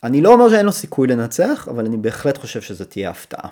אני 0.03 0.21
לא 0.21 0.33
אומר 0.33 0.49
שאין 0.49 0.65
לו 0.65 0.71
סיכוי 0.71 1.07
לנצח, 1.07 1.67
אבל 1.71 1.85
אני 1.85 1.97
בהחלט 1.97 2.37
חושב 2.37 2.61
שזאת 2.61 2.89
תהיה 2.89 3.09
הפתעה. 3.09 3.49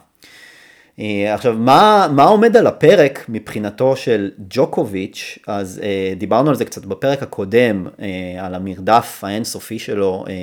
אה, 1.00 1.34
עכשיו, 1.34 1.54
מה, 1.54 2.08
מה 2.12 2.24
עומד 2.24 2.58
על 2.58 2.68
הפרק 2.68 3.26
מבחינתו 3.30 3.96
של 3.96 4.32
ג'וקוביץ', 4.50 5.40
אז 5.48 5.82
אה, 5.84 6.14
דיברנו 6.18 6.50
על 6.50 6.56
זה 6.56 6.66
קצת 6.66 6.86
בפרק 6.86 7.24
הקודם, 7.24 7.88
אה, 8.02 8.46
על 8.46 8.56
המרדף 8.56 9.24
האינסופי 9.24 9.80
שלו 9.80 10.26
אה, 10.28 10.34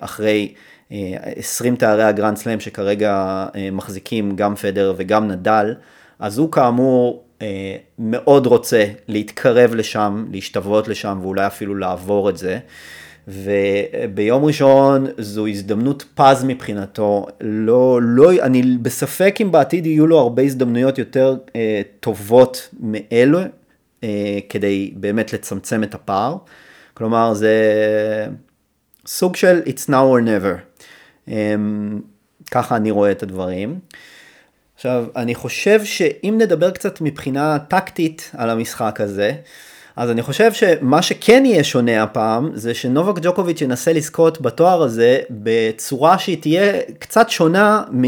אחרי 0.00 0.54
20 0.90 1.74
אה, 1.74 1.78
תארי 1.78 2.02
הגרנד 2.02 2.36
סלאם 2.36 2.60
שכרגע 2.60 3.46
אה, 3.54 3.68
מחזיקים 3.72 4.36
גם 4.36 4.54
פדר 4.54 4.94
וגם 4.96 5.28
נדל, 5.28 5.74
אז 6.18 6.38
הוא 6.38 6.52
כאמור 6.52 7.24
אה, 7.42 7.76
מאוד 7.98 8.46
רוצה 8.46 8.84
להתקרב 9.08 9.74
לשם, 9.74 10.26
להשתוות 10.32 10.88
לשם 10.88 11.18
ואולי 11.22 11.46
אפילו 11.46 11.74
לעבור 11.74 12.30
את 12.30 12.36
זה. 12.36 12.58
וביום 13.28 14.44
ראשון 14.44 15.06
זו 15.18 15.46
הזדמנות 15.46 16.04
פז 16.14 16.44
מבחינתו, 16.44 17.26
לא, 17.40 18.00
לא, 18.02 18.32
אני 18.32 18.62
בספק 18.62 19.36
אם 19.42 19.52
בעתיד 19.52 19.86
יהיו 19.86 20.06
לו 20.06 20.18
הרבה 20.18 20.42
הזדמנויות 20.42 20.98
יותר 20.98 21.36
אה, 21.56 21.82
טובות 22.00 22.68
מאלו, 22.80 23.38
אה, 24.04 24.38
כדי 24.48 24.92
באמת 24.96 25.32
לצמצם 25.32 25.82
את 25.82 25.94
הפער. 25.94 26.36
כלומר 26.94 27.34
זה 27.34 27.52
סוג 29.06 29.36
של 29.36 29.60
it's 29.66 29.88
now 29.88 29.90
or 29.90 30.22
never. 30.26 30.75
אמ, 31.28 32.00
ככה 32.50 32.76
אני 32.76 32.90
רואה 32.90 33.10
את 33.10 33.22
הדברים. 33.22 33.78
עכשיו, 34.74 35.04
אני 35.16 35.34
חושב 35.34 35.84
שאם 35.84 36.34
נדבר 36.40 36.70
קצת 36.70 37.00
מבחינה 37.00 37.58
טקטית 37.58 38.30
על 38.36 38.50
המשחק 38.50 39.00
הזה, 39.00 39.32
אז 39.96 40.10
אני 40.10 40.22
חושב 40.22 40.52
שמה 40.52 41.02
שכן 41.02 41.42
יהיה 41.46 41.64
שונה 41.64 42.02
הפעם, 42.02 42.50
זה 42.54 42.74
שנובק 42.74 43.18
ג'וקוביץ' 43.22 43.60
ינסה 43.60 43.92
לזכות 43.92 44.40
בתואר 44.40 44.82
הזה 44.82 45.18
בצורה 45.30 46.18
שהיא 46.18 46.42
תהיה 46.42 46.72
קצת 46.98 47.30
שונה 47.30 47.82
מ... 47.92 48.04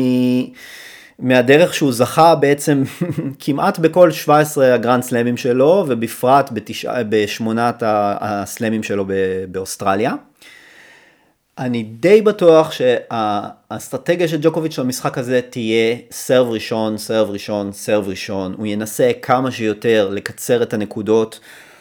מהדרך 1.18 1.75
שהוא 1.75 1.92
זכה 1.92 2.34
בעצם 2.34 2.82
כמעט 3.40 3.78
בכל 3.78 4.10
17 4.10 4.75
הגרנד 4.75 5.02
סלאמים 5.02 5.37
שלו, 5.37 5.84
ובפרט 5.88 6.50
בתשע... 6.52 7.02
בשמונת 7.08 7.82
הסלאמים 7.87 8.82
שלו 8.82 9.04
באוסטרליה. 9.50 10.14
אני 11.58 11.82
די 11.82 12.22
בטוח 12.22 12.72
שהאסטרטגיה 12.72 14.28
של 14.28 14.38
ג'וקוביץ' 14.42 14.78
למשחק 14.78 15.18
הזה 15.18 15.40
תהיה 15.50 15.96
סרב 16.10 16.48
ראשון, 16.48 16.98
סרב 16.98 17.30
ראשון, 17.30 17.72
סרב 17.72 18.08
ראשון. 18.08 18.54
הוא 18.56 18.66
ינסה 18.66 19.10
כמה 19.22 19.50
שיותר 19.50 20.08
לקצר 20.12 20.62
את 20.62 20.74
הנקודות. 20.74 21.40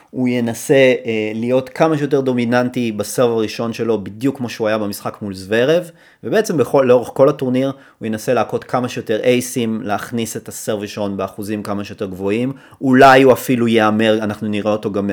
הוא 0.10 0.28
ינסה 0.28 0.74
אה, 0.74 1.32
להיות 1.36 1.70
כמה 1.70 1.98
שיותר 1.98 2.22
דומיננטי 2.22 2.92
בסרב 2.92 3.32
הראשון 3.32 3.74
שלו, 3.74 4.04
בדיוק 4.04 4.38
כמו 4.38 4.50
שהוא 4.50 4.68
היה 4.68 4.78
במשחק 4.78 5.18
מול 5.22 5.34
זוורב, 5.34 5.92
ובעצם 6.24 6.58
בכל, 6.58 6.86
לאורך 6.88 7.10
כל 7.14 7.30
הטורניר 7.30 7.72
הוא 8.00 8.06
ינסה 8.08 8.34
להכות 8.34 8.64
כמה 8.64 8.90
שיותר 8.90 9.20
אייסים, 9.24 9.82
להכניס 9.82 10.38
את 10.38 10.48
הסרב 10.48 10.80
ראשון 10.80 11.18
באחוזים 11.18 11.64
כמה 11.64 11.84
שיותר 11.84 12.06
גבוהים, 12.06 12.54
אולי 12.82 13.22
הוא 13.22 13.34
אפילו 13.34 13.68
יאמר, 13.68 14.18
אנחנו 14.24 14.48
נראה 14.48 14.72
אותו 14.72 14.92
גם 14.92 15.10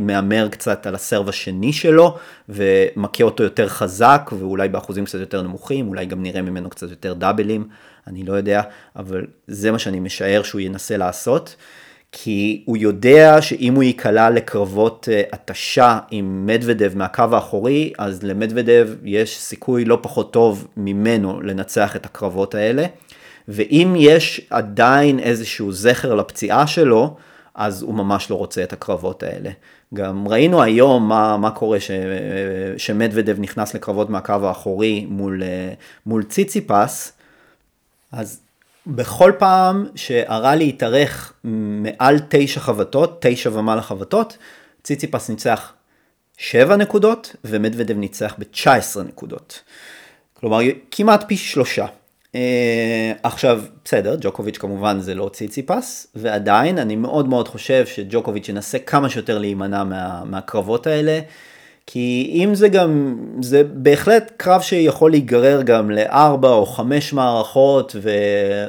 מהמר 0.00 0.48
קצת 0.48 0.86
על 0.86 0.94
הסרב 0.94 1.28
השני 1.28 1.72
שלו, 1.72 2.16
ומכה 2.48 3.24
אותו 3.24 3.42
יותר 3.42 3.68
חזק, 3.68 4.30
ואולי 4.38 4.68
באחוזים 4.68 5.04
קצת 5.04 5.18
יותר 5.18 5.42
נמוכים, 5.42 5.88
אולי 5.88 6.06
גם 6.06 6.22
נראה 6.22 6.42
ממנו 6.42 6.70
קצת 6.70 6.90
יותר 6.90 7.14
דאבלים, 7.14 7.68
אני 8.06 8.22
לא 8.22 8.32
יודע, 8.32 8.62
אבל 8.96 9.26
זה 9.46 9.70
מה 9.72 9.78
שאני 9.78 10.00
משער 10.00 10.42
שהוא 10.42 10.60
ינסה 10.60 10.96
לעשות. 10.96 11.56
כי 12.16 12.62
הוא 12.64 12.76
יודע 12.76 13.42
שאם 13.42 13.74
הוא 13.74 13.82
ייקלע 13.82 14.30
לקרבות 14.30 15.08
אה, 15.12 15.22
התשה 15.32 15.98
עם 16.10 16.46
מדוודב 16.46 16.92
מהקו 16.94 17.24
האחורי, 17.32 17.92
אז 17.98 18.22
למדוודב 18.22 18.88
יש 19.04 19.38
סיכוי 19.38 19.84
לא 19.84 19.98
פחות 20.02 20.32
טוב 20.32 20.66
ממנו 20.76 21.40
לנצח 21.40 21.96
את 21.96 22.06
הקרבות 22.06 22.54
האלה. 22.54 22.86
ואם 23.48 23.94
יש 23.98 24.40
עדיין 24.50 25.18
איזשהו 25.18 25.72
זכר 25.72 26.14
לפציעה 26.14 26.66
שלו, 26.66 27.16
אז 27.54 27.82
הוא 27.82 27.94
ממש 27.94 28.30
לא 28.30 28.34
רוצה 28.34 28.62
את 28.62 28.72
הקרבות 28.72 29.22
האלה. 29.22 29.50
גם 29.94 30.28
ראינו 30.28 30.62
היום 30.62 31.08
מה, 31.08 31.36
מה 31.36 31.50
קורה 31.50 31.80
ש, 31.80 31.90
שמדוודב 32.76 33.36
נכנס 33.40 33.74
לקרבות 33.74 34.10
מהקו 34.10 34.32
האחורי 34.42 35.06
מול, 35.08 35.42
אה, 35.42 35.72
מול 36.06 36.22
ציציפס, 36.22 37.12
אז 38.12 38.40
בכל 38.86 39.32
פעם 39.38 39.86
שהרלי 39.94 40.68
התארך 40.68 41.32
מעל 41.44 42.20
תשע 42.28 42.60
חבטות, 42.60 43.16
תשע 43.20 43.50
ומעלה 43.52 43.82
חבטות, 43.82 44.38
ציציפס 44.82 45.30
ניצח 45.30 45.72
שבע 46.36 46.76
נקודות 46.76 47.36
ומדוודב 47.44 47.96
ניצח 47.96 48.34
ב-19 48.38 49.00
נקודות. 49.08 49.60
כלומר 50.34 50.58
כמעט 50.90 51.24
פי 51.28 51.36
שלושה. 51.36 51.86
Uh, 52.32 52.36
עכשיו 53.22 53.62
בסדר 53.84 54.16
ג'וקוביץ' 54.20 54.58
כמובן 54.58 55.00
זה 55.00 55.14
לא 55.14 55.30
ציציפס 55.32 56.06
ועדיין 56.14 56.78
אני 56.78 56.96
מאוד 56.96 57.28
מאוד 57.28 57.48
חושב 57.48 57.86
שג'וקוביץ' 57.86 58.48
ינסה 58.48 58.78
כמה 58.78 59.10
שיותר 59.10 59.38
להימנע 59.38 59.84
מה, 59.84 60.24
מהקרבות 60.24 60.86
האלה 60.86 61.20
כי 61.86 62.30
אם 62.34 62.54
זה 62.54 62.68
גם, 62.68 63.16
זה 63.42 63.62
בהחלט 63.64 64.32
קרב 64.36 64.60
שיכול 64.60 65.10
להיגרר 65.10 65.62
גם 65.62 65.90
לארבע 65.90 66.48
או 66.48 66.66
חמש 66.66 67.12
מערכות, 67.12 67.96
ו, 68.02 68.10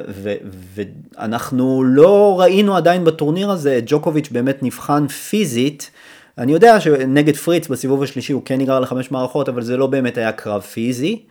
ו, 0.08 0.32
ואנחנו 0.74 1.84
לא 1.84 2.40
ראינו 2.40 2.76
עדיין 2.76 3.04
בטורניר 3.04 3.50
הזה, 3.50 3.80
ג'וקוביץ' 3.86 4.28
באמת 4.28 4.62
נבחן 4.62 5.08
פיזית. 5.08 5.90
אני 6.38 6.52
יודע 6.52 6.80
שנגד 6.80 7.36
פריץ 7.36 7.68
בסיבוב 7.68 8.02
השלישי 8.02 8.32
הוא 8.32 8.42
כן 8.44 8.58
ניגר 8.58 8.80
לחמש 8.80 9.10
מערכות, 9.10 9.48
אבל 9.48 9.62
זה 9.62 9.76
לא 9.76 9.86
באמת 9.86 10.18
היה 10.18 10.32
קרב 10.32 10.60
פיזי. 10.60 11.22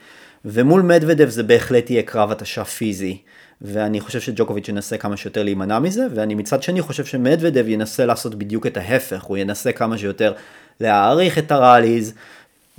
ומול 0.46 0.82
מדוודב 0.82 1.30
זה 1.30 1.44
בהחלט 1.44 1.90
יהיה 1.90 2.04
קרב 2.04 2.32
התשה 2.32 2.64
פיזי. 2.64 3.18
ואני 3.62 4.00
חושב 4.00 4.22
שג'וקוביץ' 4.22 4.70
ינסה 4.70 4.98
כמה 4.98 5.18
שיותר 5.18 5.44
להימנע 5.44 5.80
מזה, 5.80 6.08
ואני 6.16 6.36
מצד 6.36 6.64
שני 6.64 6.82
חושב 6.82 7.06
שמדוודב 7.06 7.68
ינסה 7.68 8.06
לעשות 8.06 8.36
בדיוק 8.36 8.68
את 8.68 8.78
ההפך, 8.78 9.24
הוא 9.24 9.38
ינסה 9.38 9.72
כמה 9.72 9.98
שיותר 9.98 10.34
להעריך 10.80 11.38
את 11.38 11.52
הראליז, 11.52 12.14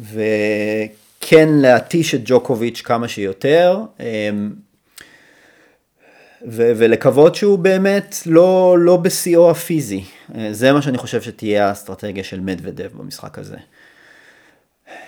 וכן 0.01 1.49
להתיש 1.49 2.15
את 2.15 2.21
ג'וקוביץ' 2.25 2.81
כמה 2.81 3.09
שיותר, 3.09 3.81
אמ, 4.01 4.51
ו- 6.49 6.73
ולקוות 6.77 7.35
שהוא 7.35 7.59
באמת 7.59 8.17
לא, 8.27 8.77
לא 8.79 8.97
בשיאו 8.97 9.51
הפיזי. 9.51 10.05
זה 10.51 10.73
מה 10.73 10.83
שאני 10.83 10.99
חושב 10.99 11.23
שתהיה 11.23 11.69
האסטרטגיה 11.69 12.25
של 12.25 12.41
מדוודב 12.41 12.89
במשחק 12.95 13.39
הזה. 13.39 13.57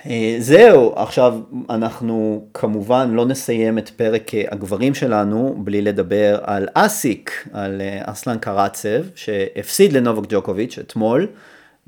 אה, 0.07 0.37
זהו, 0.38 0.92
עכשיו 0.97 1.35
אנחנו 1.71 2.47
כמובן 2.54 3.11
לא 3.11 3.26
נסיים 3.26 3.78
את 3.78 3.88
פרק 3.88 4.30
הגברים 4.50 4.95
שלנו 4.95 5.54
בלי 5.64 5.83
לדבר 5.83 6.38
על 6.42 6.68
אסיק, 6.75 7.49
על 7.52 7.80
אה, 7.80 8.00
אסלן 8.04 8.38
קרצב, 8.38 9.02
שהפסיד 9.14 9.92
לנובק 9.92 10.28
ג'וקוביץ' 10.28 10.78
אתמול 10.78 11.26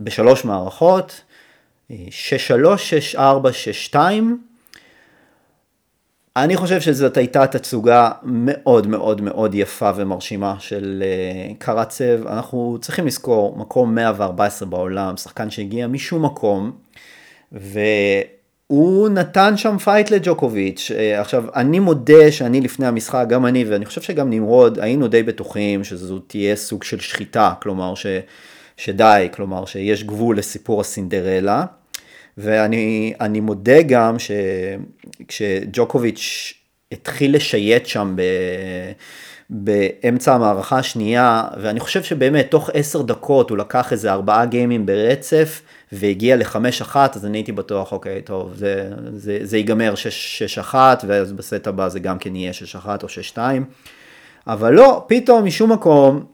בשלוש 0.01 0.45
מערכות, 0.45 1.21
6-3, 1.91 1.93
6-4, 3.15 3.19
6-2. 3.93 3.97
אני 6.37 6.57
חושב 6.57 6.81
שזאת 6.81 7.17
הייתה 7.17 7.47
תצוגה 7.47 8.11
מאוד 8.23 8.87
מאוד 8.87 9.21
מאוד 9.21 9.55
יפה 9.55 9.91
ומרשימה 9.97 10.55
של 10.59 11.03
אה, 11.07 11.55
קרצב. 11.59 12.27
אנחנו 12.27 12.79
צריכים 12.81 13.07
לזכור, 13.07 13.59
מקום 13.59 13.95
114 13.95 14.69
בעולם, 14.69 15.17
שחקן 15.17 15.51
שהגיע 15.51 15.87
משום 15.87 16.25
מקום. 16.25 16.73
הוא 18.67 19.09
נתן 19.09 19.57
שם 19.57 19.79
פייט 19.79 20.11
לג'וקוביץ'. 20.11 20.91
אה, 20.95 21.21
עכשיו, 21.21 21.45
אני 21.57 21.79
מודה 21.79 22.33
שאני 22.33 22.61
לפני 22.61 22.87
המשחק, 22.87 23.25
גם 23.29 23.47
אני, 23.47 23.65
ואני 23.65 23.87
חושב 23.87 24.01
שגם 24.01 24.31
נמרוד, 24.31 24.79
היינו 24.79 25.09
די 25.09 25.23
בטוחים 25.23 25.85
שזו 25.85 26.19
תהיה 26.19 26.57
סוג 26.57 26.83
של 26.83 27.01
שחיטה, 27.01 27.53
כלומר 27.63 27.95
ש, 27.95 28.07
שדי, 28.81 29.29
כלומר 29.33 29.65
שיש 29.67 30.05
גבול 30.05 30.39
לסיפור 30.39 30.81
הסינדרלה. 30.81 31.65
ואני 32.39 33.41
מודה 33.43 33.83
גם 33.83 34.17
שכשג'וקוביץ' 35.29 36.55
התחיל 36.93 37.37
לשייט 37.37 37.87
שם 37.87 38.15
ב... 38.17 38.23
באמצע 39.51 40.35
המערכה 40.35 40.79
השנייה, 40.79 41.45
ואני 41.61 41.81
חושב 41.81 42.03
שבאמת 42.03 42.51
תוך 42.51 42.71
עשר 42.75 43.03
דקות 43.03 43.51
הוא 43.51 43.59
לקח 43.59 43.93
איזה 43.93 44.13
ארבעה 44.13 44.47
גיימים 44.47 44.87
ברצף, 44.87 45.63
והגיע 45.93 46.37
לחמש 46.37 46.81
אחת, 46.81 47.17
אז 47.17 47.27
אני 47.27 47.39
הייתי 47.39 47.53
בטוח, 47.53 47.93
אוקיי, 47.93 48.23
טוב, 48.23 48.53
זה, 48.55 48.91
זה, 49.17 49.39
זה 49.43 49.57
ייגמר 49.57 49.95
שש, 49.95 50.39
שש 50.39 50.59
אחת, 50.59 51.05
ואז 51.09 51.33
בסט 51.33 51.67
הבא 51.67 51.89
זה 51.89 52.01
גם 52.01 52.19
כן 52.19 52.37
יהיה 52.37 52.53
שש 52.53 52.77
אחת 52.77 53.03
או 53.03 53.09
שש 53.09 53.29
שתיים. 53.29 53.65
אבל 54.47 54.73
לא, 54.73 55.05
פתאום 55.09 55.45
משום 55.45 55.73
מקום, 55.73 56.25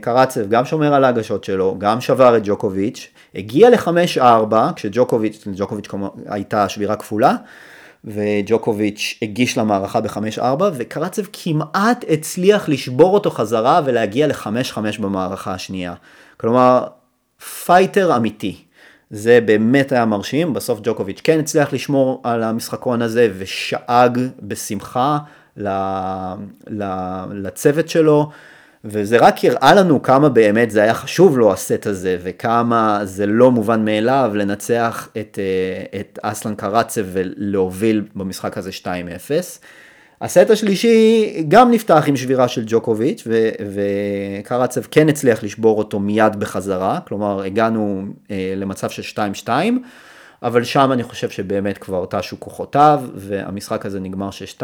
קרצב 0.00 0.48
גם 0.48 0.64
שומר 0.64 0.94
על 0.94 1.04
ההגשות 1.04 1.44
שלו, 1.44 1.74
גם 1.78 2.00
שבר 2.00 2.36
את 2.36 2.42
ג'וקוביץ', 2.44 3.08
הגיע 3.34 3.70
לחמש 3.70 4.18
ארבע, 4.18 4.70
כשג'וקוביץ', 4.76 5.44
ג'וקוביץ' 5.56 5.88
הייתה 6.26 6.68
שבירה 6.68 6.96
כפולה, 6.96 7.34
וג'וקוביץ' 8.04 9.18
הגיש 9.22 9.58
למערכה 9.58 10.00
בחמש 10.00 10.38
ארבע, 10.38 10.70
וקרצב 10.74 11.22
כמעט 11.32 12.04
הצליח 12.08 12.68
לשבור 12.68 13.14
אותו 13.14 13.30
חזרה 13.30 13.80
ולהגיע 13.84 14.26
לחמש 14.26 14.72
חמש 14.72 14.98
במערכה 14.98 15.54
השנייה. 15.54 15.94
כלומר, 16.36 16.86
פייטר 17.64 18.16
אמיתי. 18.16 18.56
זה 19.10 19.40
באמת 19.44 19.92
היה 19.92 20.04
מרשים, 20.04 20.52
בסוף 20.52 20.80
ג'וקוביץ' 20.82 21.20
כן 21.24 21.38
הצליח 21.38 21.72
לשמור 21.72 22.20
על 22.24 22.42
המשחקון 22.42 23.02
הזה 23.02 23.28
ושאג 23.38 24.18
בשמחה 24.42 25.18
לצוות 27.30 27.88
שלו. 27.88 28.30
וזה 28.88 29.18
רק 29.18 29.44
הראה 29.44 29.74
לנו 29.74 30.02
כמה 30.02 30.28
באמת 30.28 30.70
זה 30.70 30.82
היה 30.82 30.94
חשוב 30.94 31.38
לו 31.38 31.52
הסט 31.52 31.86
הזה, 31.86 32.16
וכמה 32.22 33.00
זה 33.04 33.26
לא 33.26 33.50
מובן 33.50 33.84
מאליו 33.84 34.30
לנצח 34.34 35.08
את, 35.20 35.38
אה, 35.38 36.00
את 36.00 36.18
אסלן 36.22 36.54
קרצב 36.54 37.04
ולהוביל 37.12 38.04
במשחק 38.14 38.58
הזה 38.58 38.70
2-0. 38.72 39.58
הסט 40.20 40.50
השלישי 40.50 41.44
גם 41.48 41.70
נפתח 41.70 42.04
עם 42.06 42.16
שבירה 42.16 42.48
של 42.48 42.62
ג'וקוביץ', 42.66 43.22
ו- 43.26 43.50
וקרצב 43.74 44.80
כן 44.90 45.08
הצליח 45.08 45.42
לשבור 45.42 45.78
אותו 45.78 46.00
מיד 46.00 46.36
בחזרה, 46.36 46.98
כלומר 47.08 47.42
הגענו 47.42 48.04
אה, 48.30 48.54
למצב 48.56 48.90
של 48.90 49.20
2-2, 49.46 49.48
אבל 50.42 50.64
שם 50.64 50.92
אני 50.92 51.02
חושב 51.02 51.30
שבאמת 51.30 51.78
כבר 51.78 52.04
תשו 52.10 52.40
כוחותיו, 52.40 53.02
והמשחק 53.14 53.86
הזה 53.86 54.00
נגמר 54.00 54.28
6-2. 54.58 54.62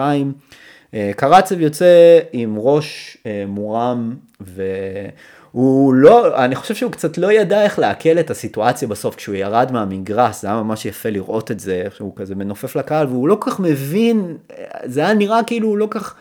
אה, 0.95 1.11
קרצב 1.17 1.61
יוצא 1.61 2.19
עם 2.33 2.55
ראש 2.59 3.17
אה, 3.27 3.45
מורם 3.49 4.15
והוא 4.41 5.95
לא, 5.95 6.45
אני 6.45 6.55
חושב 6.55 6.75
שהוא 6.75 6.93
קצת 6.93 7.19
לא 7.19 7.33
ידע 7.33 7.63
איך 7.63 7.79
לעכל 7.79 8.19
את 8.21 8.31
הסיטואציה 8.31 8.89
בסוף. 8.89 9.15
כשהוא 9.15 9.35
ירד 9.35 9.73
מהמגרס, 9.73 10.43
זה 10.43 10.49
היה 10.49 10.57
ממש 10.57 10.87
יפה 10.87 11.11
לראות 11.11 11.51
את 11.51 11.61
זה, 11.61 11.85
שהוא 11.95 12.13
כזה 12.17 12.35
מנופף 12.35 12.77
לקהל 12.77 13.07
והוא 13.07 13.29
לא 13.29 13.39
כך 13.41 13.61
מבין, 13.61 14.37
זה 14.85 15.01
היה 15.01 15.15
נראה 15.15 15.45
כאילו 15.45 15.69
הוא 15.69 15.79
לא 15.79 15.89
כך 15.91 16.15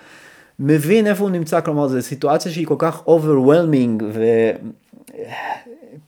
מבין 0.59 1.07
איפה 1.07 1.23
הוא 1.23 1.31
נמצא, 1.31 1.61
כלומר 1.61 1.87
זו 1.87 2.01
סיטואציה 2.01 2.51
שהיא 2.51 2.67
כל 2.67 2.75
כך 2.77 3.01
overwhelming 3.07 4.03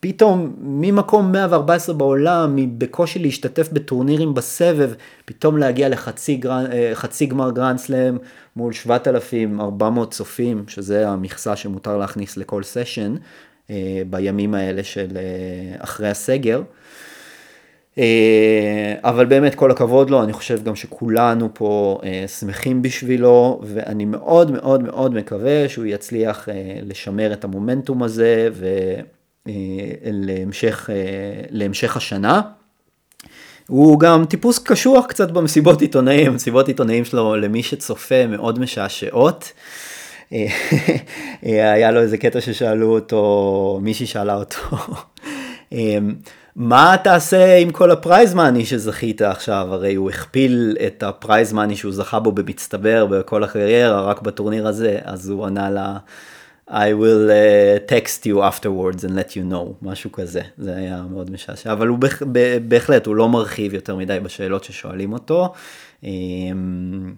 פתאום 0.03 0.53
ממקום 0.61 1.31
114 1.31 1.95
בעולם, 1.95 2.55
מבקושי 2.55 3.19
להשתתף 3.19 3.69
בטורנירים 3.73 4.33
בסבב, 4.33 4.93
פתאום 5.25 5.57
להגיע 5.57 5.89
לחצי 5.89 6.35
גר... 6.35 6.51
אה, 6.51 7.25
גמר 7.27 7.51
גרנד 7.51 7.77
סלאם 7.77 8.17
מול 8.55 8.73
7,400 8.73 10.11
צופים, 10.11 10.63
שזה 10.67 11.09
המכסה 11.09 11.55
שמותר 11.55 11.97
להכניס 11.97 12.37
לכל 12.37 12.63
סשן 12.63 13.15
אה, 13.69 14.01
בימים 14.09 14.53
האלה 14.53 14.83
של 14.83 15.07
אה, 15.15 15.83
אחרי 15.83 16.09
הסגר. 16.09 16.61
אבל 19.03 19.25
באמת 19.25 19.55
כל 19.55 19.71
הכבוד 19.71 20.09
לו, 20.09 20.23
אני 20.23 20.33
חושב 20.33 20.63
גם 20.63 20.75
שכולנו 20.75 21.49
פה 21.53 21.99
שמחים 22.39 22.81
בשבילו, 22.81 23.61
ואני 23.63 24.05
מאוד 24.05 24.51
מאוד 24.51 24.83
מאוד 24.83 25.13
מקווה 25.13 25.69
שהוא 25.69 25.85
יצליח 25.85 26.49
לשמר 26.81 27.33
את 27.33 27.43
המומנטום 27.43 28.03
הזה, 28.03 28.49
ו... 28.53 28.67
אה, 29.47 29.53
להמשך, 30.03 30.89
אה, 30.89 30.95
להמשך 31.49 31.97
השנה. 31.97 32.41
הוא 33.67 33.99
גם 33.99 34.25
טיפוס 34.25 34.60
קשוח 34.60 35.06
קצת 35.06 35.32
במסיבות 35.32 35.82
עיתונאים, 35.82 36.34
מסיבות 36.34 36.67
עיתונאים 36.67 37.06
שלו 37.06 37.36
למי 37.36 37.63
שצופה 37.63 38.27
מאוד 38.27 38.60
משעשעות. 38.60 39.51
אה, 40.34 40.47
היה 41.73 41.91
לו 41.91 42.01
איזה 42.01 42.17
קטע 42.17 42.41
ששאלו 42.41 42.93
אותו, 42.93 43.79
מישהי 43.82 44.06
שאלה 44.06 44.36
אותו, 44.36 44.60
מה 46.56 46.95
תעשה 47.03 47.58
עם 47.58 47.71
כל 47.71 47.91
ה 47.91 47.98
prize 47.98 48.33
money 48.33 48.65
שזכית 48.65 49.21
עכשיו? 49.21 49.67
הרי 49.71 49.95
הוא 49.95 50.10
הכפיל 50.10 50.77
את 50.88 51.03
ה 51.03 51.12
prize 51.12 51.53
money 51.53 51.75
שהוא 51.75 51.93
זכה 51.93 52.19
בו 52.19 52.32
במצטבר 52.32 53.06
בכל 53.06 53.43
הקריירה, 53.43 54.01
רק 54.01 54.21
בטורניר 54.21 54.67
הזה, 54.67 54.99
אז 55.03 55.29
הוא 55.29 55.45
ענה 55.45 55.69
לה, 55.69 55.97
I 56.69 56.93
will 56.93 57.30
uh, 57.30 57.80
text 57.88 58.26
you 58.26 58.41
afterwards 58.41 59.04
and 59.04 59.15
let 59.15 59.36
you 59.36 59.43
know, 59.52 59.73
משהו 59.82 60.12
כזה, 60.12 60.41
זה 60.58 60.76
היה 60.76 61.04
מאוד 61.12 61.32
משעשע, 61.32 61.71
אבל 61.71 61.88
הוא 61.88 61.99
בהח, 61.99 62.21
בהחלט, 62.67 63.06
הוא 63.06 63.15
לא 63.15 63.30
מרחיב 63.30 63.73
יותר 63.73 63.95
מדי 63.95 64.19
בשאלות 64.19 64.63
ששואלים 64.63 65.13
אותו. 65.13 65.54
אמ, 66.04 67.13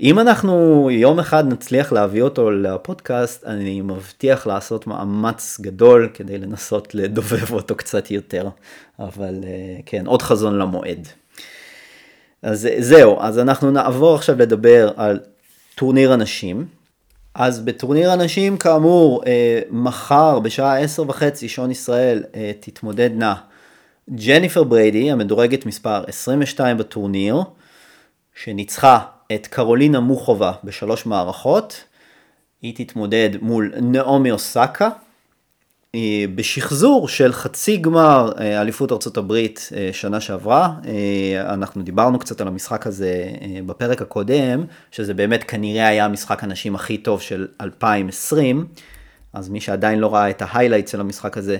אם 0.00 0.18
אנחנו 0.18 0.88
יום 0.90 1.18
אחד 1.18 1.52
נצליח 1.52 1.92
להביא 1.92 2.22
אותו 2.22 2.50
לפודקאסט, 2.50 3.44
אני 3.46 3.80
מבטיח 3.80 4.46
לעשות 4.46 4.86
מאמץ 4.86 5.58
גדול 5.60 6.10
כדי 6.14 6.38
לנסות 6.38 6.94
לדובב 6.94 7.52
אותו 7.52 7.74
קצת 7.74 8.10
יותר, 8.10 8.48
אבל 8.98 9.34
uh, 9.42 9.82
כן, 9.86 10.06
עוד 10.06 10.22
חזון 10.22 10.58
למועד. 10.58 11.08
אז 12.42 12.68
זהו, 12.78 13.20
אז 13.20 13.38
אנחנו 13.38 13.70
נעבור 13.70 14.14
עכשיו 14.14 14.38
לדבר 14.38 14.90
על 14.96 15.20
טורניר 15.74 16.12
הנשים. 16.12 16.75
אז 17.38 17.60
בטורניר 17.60 18.10
הנשים 18.10 18.56
כאמור 18.56 19.22
אה, 19.26 19.60
מחר 19.70 20.38
בשעה 20.38 20.78
עשר 20.78 21.04
וחצי 21.08 21.48
שעון 21.48 21.70
ישראל 21.70 22.24
אה, 22.34 22.52
תתמודדנה 22.60 23.34
ג'ניפר 24.10 24.64
בריידי 24.64 25.10
המדורגת 25.10 25.66
מספר 25.66 26.04
22 26.06 26.78
בטורניר 26.78 27.42
שניצחה 28.34 28.98
את 29.34 29.46
קרולינה 29.46 30.00
מוכובה 30.00 30.52
בשלוש 30.64 31.06
מערכות 31.06 31.84
היא 32.62 32.74
תתמודד 32.76 33.30
מול 33.40 33.72
נעמי 33.82 34.30
אוסאקה 34.30 34.88
בשחזור 36.34 37.08
של 37.08 37.32
חצי 37.32 37.76
גמר 37.76 38.32
אה, 38.40 38.60
אליפות 38.60 39.16
הברית 39.16 39.68
אה, 39.76 39.90
שנה 39.92 40.20
שעברה, 40.20 40.72
אה, 40.86 41.54
אנחנו 41.54 41.82
דיברנו 41.82 42.18
קצת 42.18 42.40
על 42.40 42.48
המשחק 42.48 42.86
הזה 42.86 43.24
בפרק 43.66 44.02
הקודם, 44.02 44.64
שזה 44.90 45.14
באמת 45.14 45.44
כנראה 45.44 45.86
היה 45.86 46.04
המשחק 46.04 46.44
הנשים 46.44 46.74
הכי 46.74 46.98
טוב 46.98 47.20
של 47.20 47.46
2020, 47.60 48.66
אז 49.32 49.48
מי 49.48 49.60
שעדיין 49.60 49.98
לא 49.98 50.14
ראה 50.14 50.30
את 50.30 50.42
ה 50.46 50.50
highlights 50.50 50.92
של 50.92 51.00
המשחק 51.00 51.38
הזה, 51.38 51.56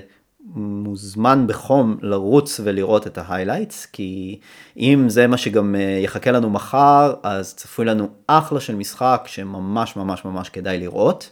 מוזמן 0.55 1.45
בחום 1.47 1.97
לרוץ 2.03 2.61
ולראות 2.65 3.07
את 3.07 3.19
ה 3.19 3.25
highlights, 3.25 3.87
כי 3.87 4.41
אם 4.77 5.09
זה 5.09 5.27
מה 5.27 5.37
שגם 5.37 5.75
יחכה 6.05 6.31
לנו 6.31 6.51
מחר, 6.51 7.15
אז 7.23 7.55
צפוי 7.55 7.85
לנו 7.85 8.09
אחלה 8.27 8.61
של 8.61 8.75
משחק 8.75 9.25
שממש 9.27 9.97
ממש 9.97 10.25
ממש 10.25 10.49
כדאי 10.49 10.79
לראות. 10.79 11.31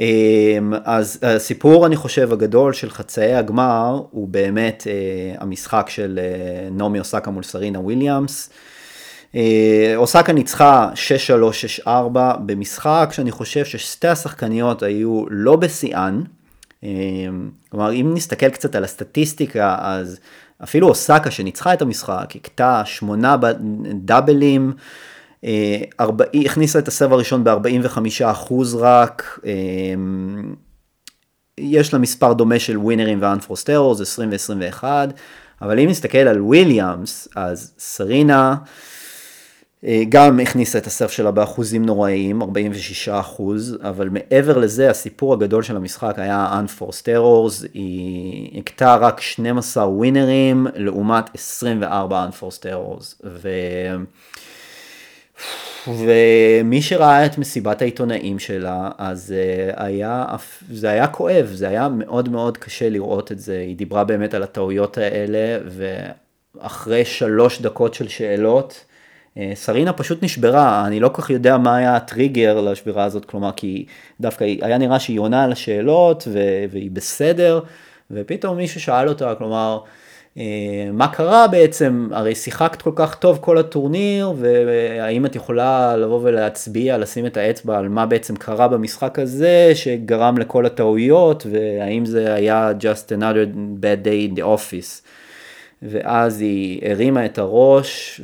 אמ, 0.00 0.72
אז 0.84 1.18
הסיפור 1.22 1.86
אני 1.86 1.96
חושב 1.96 2.32
הגדול 2.32 2.72
של 2.72 2.90
חצאי 2.90 3.34
הגמר 3.34 4.02
הוא 4.10 4.28
באמת 4.28 4.86
אה, 4.86 5.34
המשחק 5.38 5.86
של 5.88 6.18
אה, 6.22 6.68
נעמי 6.70 6.98
אוסאקה 6.98 7.30
מול 7.30 7.42
סרינה 7.42 7.80
וויליאמס. 7.80 8.50
אה, 9.34 9.92
אוסקה 9.96 10.32
ניצחה 10.32 10.90
6-3-6-4 11.84 11.88
במשחק 12.46 13.08
שאני 13.12 13.30
חושב 13.30 13.64
ששתי 13.64 14.08
השחקניות 14.08 14.82
היו 14.82 15.24
לא 15.30 15.56
בשיאן. 15.56 16.22
אמ, 16.82 17.50
כלומר 17.68 17.92
אם 17.92 18.12
נסתכל 18.14 18.48
קצת 18.48 18.74
על 18.74 18.84
הסטטיסטיקה 18.84 19.76
אז 19.80 20.18
אפילו 20.64 20.88
אוסקה 20.88 21.30
שניצחה 21.30 21.72
את 21.72 21.82
המשחק 21.82 22.26
הכתה 22.34 22.82
שמונה 22.84 23.36
דאבלים. 23.94 24.72
היא 26.32 26.46
הכניסה 26.46 26.78
את 26.78 26.88
הסרב 26.88 27.12
הראשון 27.12 27.44
ב-45% 27.44 28.52
רק, 28.78 29.40
אמ, 29.44 30.54
יש 31.58 31.92
לה 31.92 31.98
מספר 31.98 32.32
דומה 32.32 32.58
של 32.58 32.78
ווינרים 32.78 33.18
ואנפורסט 33.22 33.70
ארורס, 33.70 34.00
20 34.00 34.30
ו-21, 34.30 34.84
אבל 35.62 35.80
אם 35.80 35.88
נסתכל 35.88 36.18
על 36.18 36.42
וויליאמס, 36.42 37.28
אז 37.36 37.74
סרינה 37.78 38.54
אה, 39.84 40.02
גם 40.08 40.40
הכניסה 40.40 40.78
את 40.78 40.86
הסרף 40.86 41.10
שלה 41.10 41.30
באחוזים 41.30 41.84
נוראיים, 41.84 42.42
46 42.42 43.08
אחוז, 43.08 43.78
אבל 43.82 44.08
מעבר 44.08 44.58
לזה 44.58 44.90
הסיפור 44.90 45.32
הגדול 45.32 45.62
של 45.62 45.76
המשחק 45.76 46.14
היה 46.16 46.60
Unforced 46.60 47.06
Errors, 47.06 47.66
היא 47.74 48.58
הכתה 48.58 48.96
רק 48.96 49.20
12 49.20 49.88
ווינרים 49.88 50.66
לעומת 50.74 51.24
24 51.34 52.28
Unforced 52.28 52.62
Errors, 52.62 53.14
ו... 53.24 53.48
ומי 55.88 56.82
שראה 56.82 57.26
את 57.26 57.38
מסיבת 57.38 57.82
העיתונאים 57.82 58.38
שלה, 58.38 58.90
אז 58.98 59.34
אה, 59.36 59.84
היה, 59.84 60.24
זה 60.70 60.90
היה 60.90 61.06
כואב, 61.06 61.46
זה 61.54 61.68
היה 61.68 61.88
מאוד 61.88 62.28
מאוד 62.28 62.58
קשה 62.58 62.88
לראות 62.88 63.32
את 63.32 63.38
זה, 63.38 63.58
היא 63.58 63.76
דיברה 63.76 64.04
באמת 64.04 64.34
על 64.34 64.42
הטעויות 64.42 64.98
האלה, 64.98 65.58
ואחרי 65.66 67.04
שלוש 67.04 67.60
דקות 67.60 67.94
של 67.94 68.08
שאלות, 68.08 68.84
אה, 69.38 69.52
סרינה 69.54 69.92
פשוט 69.92 70.22
נשברה, 70.22 70.86
אני 70.86 71.00
לא 71.00 71.08
כל 71.08 71.22
כך 71.22 71.30
יודע 71.30 71.58
מה 71.58 71.76
היה 71.76 71.96
הטריגר 71.96 72.60
לשבירה 72.60 73.04
הזאת, 73.04 73.24
כלומר, 73.24 73.50
כי 73.56 73.86
דווקא 74.20 74.44
היה 74.62 74.78
נראה 74.78 75.00
שהיא 75.00 75.20
עונה 75.20 75.44
על 75.44 75.52
השאלות 75.52 76.28
והיא 76.70 76.90
בסדר, 76.90 77.60
ופתאום 78.10 78.56
מישהו 78.56 78.80
שאל 78.80 79.08
אותה, 79.08 79.34
כלומר, 79.38 79.80
מה 80.92 81.08
קרה 81.12 81.48
בעצם, 81.48 82.08
הרי 82.12 82.34
שיחקת 82.34 82.82
כל 82.82 82.92
כך 82.96 83.14
טוב 83.14 83.38
כל 83.40 83.58
הטורניר, 83.58 84.32
והאם 84.36 85.26
את 85.26 85.36
יכולה 85.36 85.96
לבוא 85.96 86.20
ולהצביע, 86.22 86.98
לשים 86.98 87.26
את 87.26 87.36
האצבע 87.36 87.78
על 87.78 87.88
מה 87.88 88.06
בעצם 88.06 88.36
קרה 88.36 88.68
במשחק 88.68 89.18
הזה, 89.18 89.70
שגרם 89.74 90.38
לכל 90.38 90.66
הטעויות, 90.66 91.46
והאם 91.50 92.06
זה 92.06 92.34
היה 92.34 92.70
just 92.80 93.18
another 93.18 93.56
bad 93.80 94.06
day 94.06 94.32
in 94.32 94.38
the 94.38 94.42
office. 94.42 95.02
ואז 95.82 96.40
היא 96.40 96.90
הרימה 96.90 97.24
את 97.24 97.38
הראש 97.38 98.20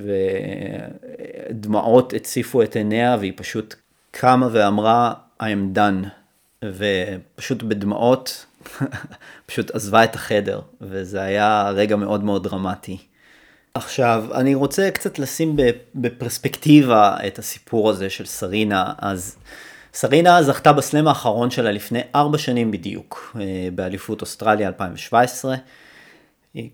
ודמעות 1.51 2.15
הציפו 2.15 2.63
את 2.63 2.77
עיניה 2.77 3.17
והיא 3.21 3.33
פשוט 3.37 3.75
קמה 4.11 4.49
ואמרה 4.53 5.13
I 5.43 5.45
am 5.45 5.77
done 5.77 6.07
ופשוט 6.65 7.63
בדמעות 7.63 8.47
פשוט 9.47 9.71
עזבה 9.71 10.05
את 10.05 10.15
החדר 10.15 10.61
וזה 10.81 11.23
היה 11.23 11.71
רגע 11.75 11.97
מאוד 11.97 12.25
מאוד 12.25 12.45
דרמטי. 12.45 12.99
עכשיו 13.75 14.25
אני 14.35 14.55
רוצה 14.55 14.91
קצת 14.91 15.19
לשים 15.19 15.57
בפרספקטיבה 15.95 17.17
את 17.27 17.39
הסיפור 17.39 17.91
הזה 17.91 18.11
של 18.11 18.27
סרינה 18.27 18.93
אז 18.99 19.37
סרינה 19.95 20.43
זכתה 20.43 20.73
בסלאם 20.73 21.09
האחרון 21.09 21.51
שלה 21.51 21.73
לפני 21.73 22.01
ארבע 22.15 22.39
שנים 22.39 22.71
בדיוק 22.71 23.37
אה, 23.41 23.69
באליפות 23.75 24.21
אוסטרליה 24.21 24.69
2017 24.69 25.57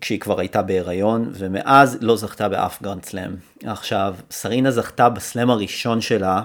כשהיא 0.01 0.19
כבר 0.19 0.39
הייתה 0.39 0.61
בהיריון, 0.61 1.31
ומאז 1.33 1.97
לא 2.01 2.17
זכתה 2.17 2.49
באף 2.49 2.81
גרנד 2.81 3.05
סלאם. 3.05 3.31
עכשיו, 3.63 4.15
סרינה 4.31 4.71
זכתה 4.71 5.09
בסלאם 5.09 5.49
הראשון 5.49 6.01
שלה 6.01 6.41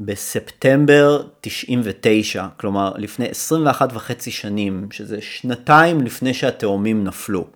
בספטמבר 0.00 1.22
99, 1.40 2.46
כלומר 2.56 2.92
לפני 2.96 3.26
21 3.28 3.90
וחצי 3.94 4.30
שנים, 4.30 4.86
שזה 4.90 5.20
שנתיים 5.20 6.00
לפני 6.00 6.34
שהתאומים 6.34 7.04
נפלו. 7.04 7.46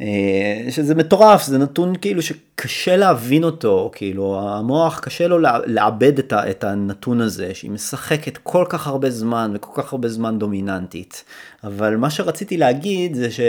אה, 0.00 0.66
שזה 0.70 0.94
מטורף, 0.94 1.44
זה 1.44 1.58
נתון 1.58 1.96
כאילו 2.00 2.22
שקשה 2.22 2.96
להבין 2.96 3.44
אותו, 3.44 3.90
כאילו 3.94 4.40
המוח 4.40 4.98
קשה 4.98 5.28
לו 5.28 5.38
לעבד 5.66 6.18
את 6.32 6.64
הנתון 6.64 7.20
הזה, 7.20 7.54
שהיא 7.54 7.70
משחקת 7.70 8.38
כל 8.42 8.64
כך 8.68 8.86
הרבה 8.86 9.10
זמן 9.10 9.52
וכל 9.54 9.82
כך 9.82 9.92
הרבה 9.92 10.08
זמן 10.08 10.38
דומיננטית. 10.38 11.24
אבל 11.64 11.96
מה 11.96 12.10
שרציתי 12.10 12.56
להגיד 12.56 13.14
זה 13.14 13.30
ש... 13.30 13.40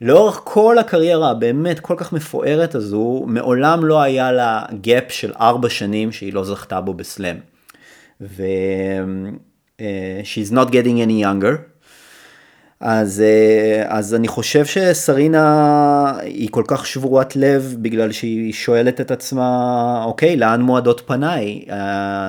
לאורך 0.00 0.40
כל 0.44 0.78
הקריירה 0.78 1.30
הבאמת 1.30 1.80
כל 1.80 1.94
כך 1.96 2.12
מפוארת 2.12 2.74
הזו, 2.74 3.24
מעולם 3.26 3.84
לא 3.84 4.02
היה 4.02 4.32
לה 4.32 4.64
gap 4.84 5.08
של 5.12 5.32
ארבע 5.40 5.68
שנים 5.68 6.12
שהיא 6.12 6.32
לא 6.32 6.44
זכתה 6.44 6.80
בו 6.80 6.94
בסלאם. 6.94 7.36
ו... 8.20 8.42
uh, 9.78 10.24
she's 10.24 10.50
not 10.50 10.70
getting 10.70 10.98
any 11.00 11.20
younger. 11.20 11.56
אז, 12.80 13.22
uh, 13.22 13.86
אז 13.88 14.14
אני 14.14 14.28
חושב 14.28 14.64
שסרינה 14.64 16.18
היא 16.22 16.48
כל 16.50 16.62
כך 16.66 16.86
שבורת 16.86 17.36
לב 17.36 17.76
בגלל 17.82 18.12
שהיא 18.12 18.52
שואלת 18.52 19.00
את 19.00 19.10
עצמה, 19.10 20.02
אוקיי, 20.04 20.36
לאן 20.36 20.60
מועדות 20.60 21.02
פניי? 21.06 21.64
Uh, 21.66 21.72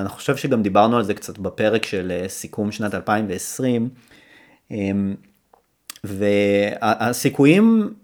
אני 0.00 0.08
חושב 0.08 0.36
שגם 0.36 0.62
דיברנו 0.62 0.96
על 0.96 1.04
זה 1.04 1.14
קצת 1.14 1.38
בפרק 1.38 1.86
של 1.86 2.24
סיכום 2.28 2.72
שנת 2.72 2.94
2020. 2.94 3.88
Um, 4.70 4.74
והסיכויים 6.04 7.94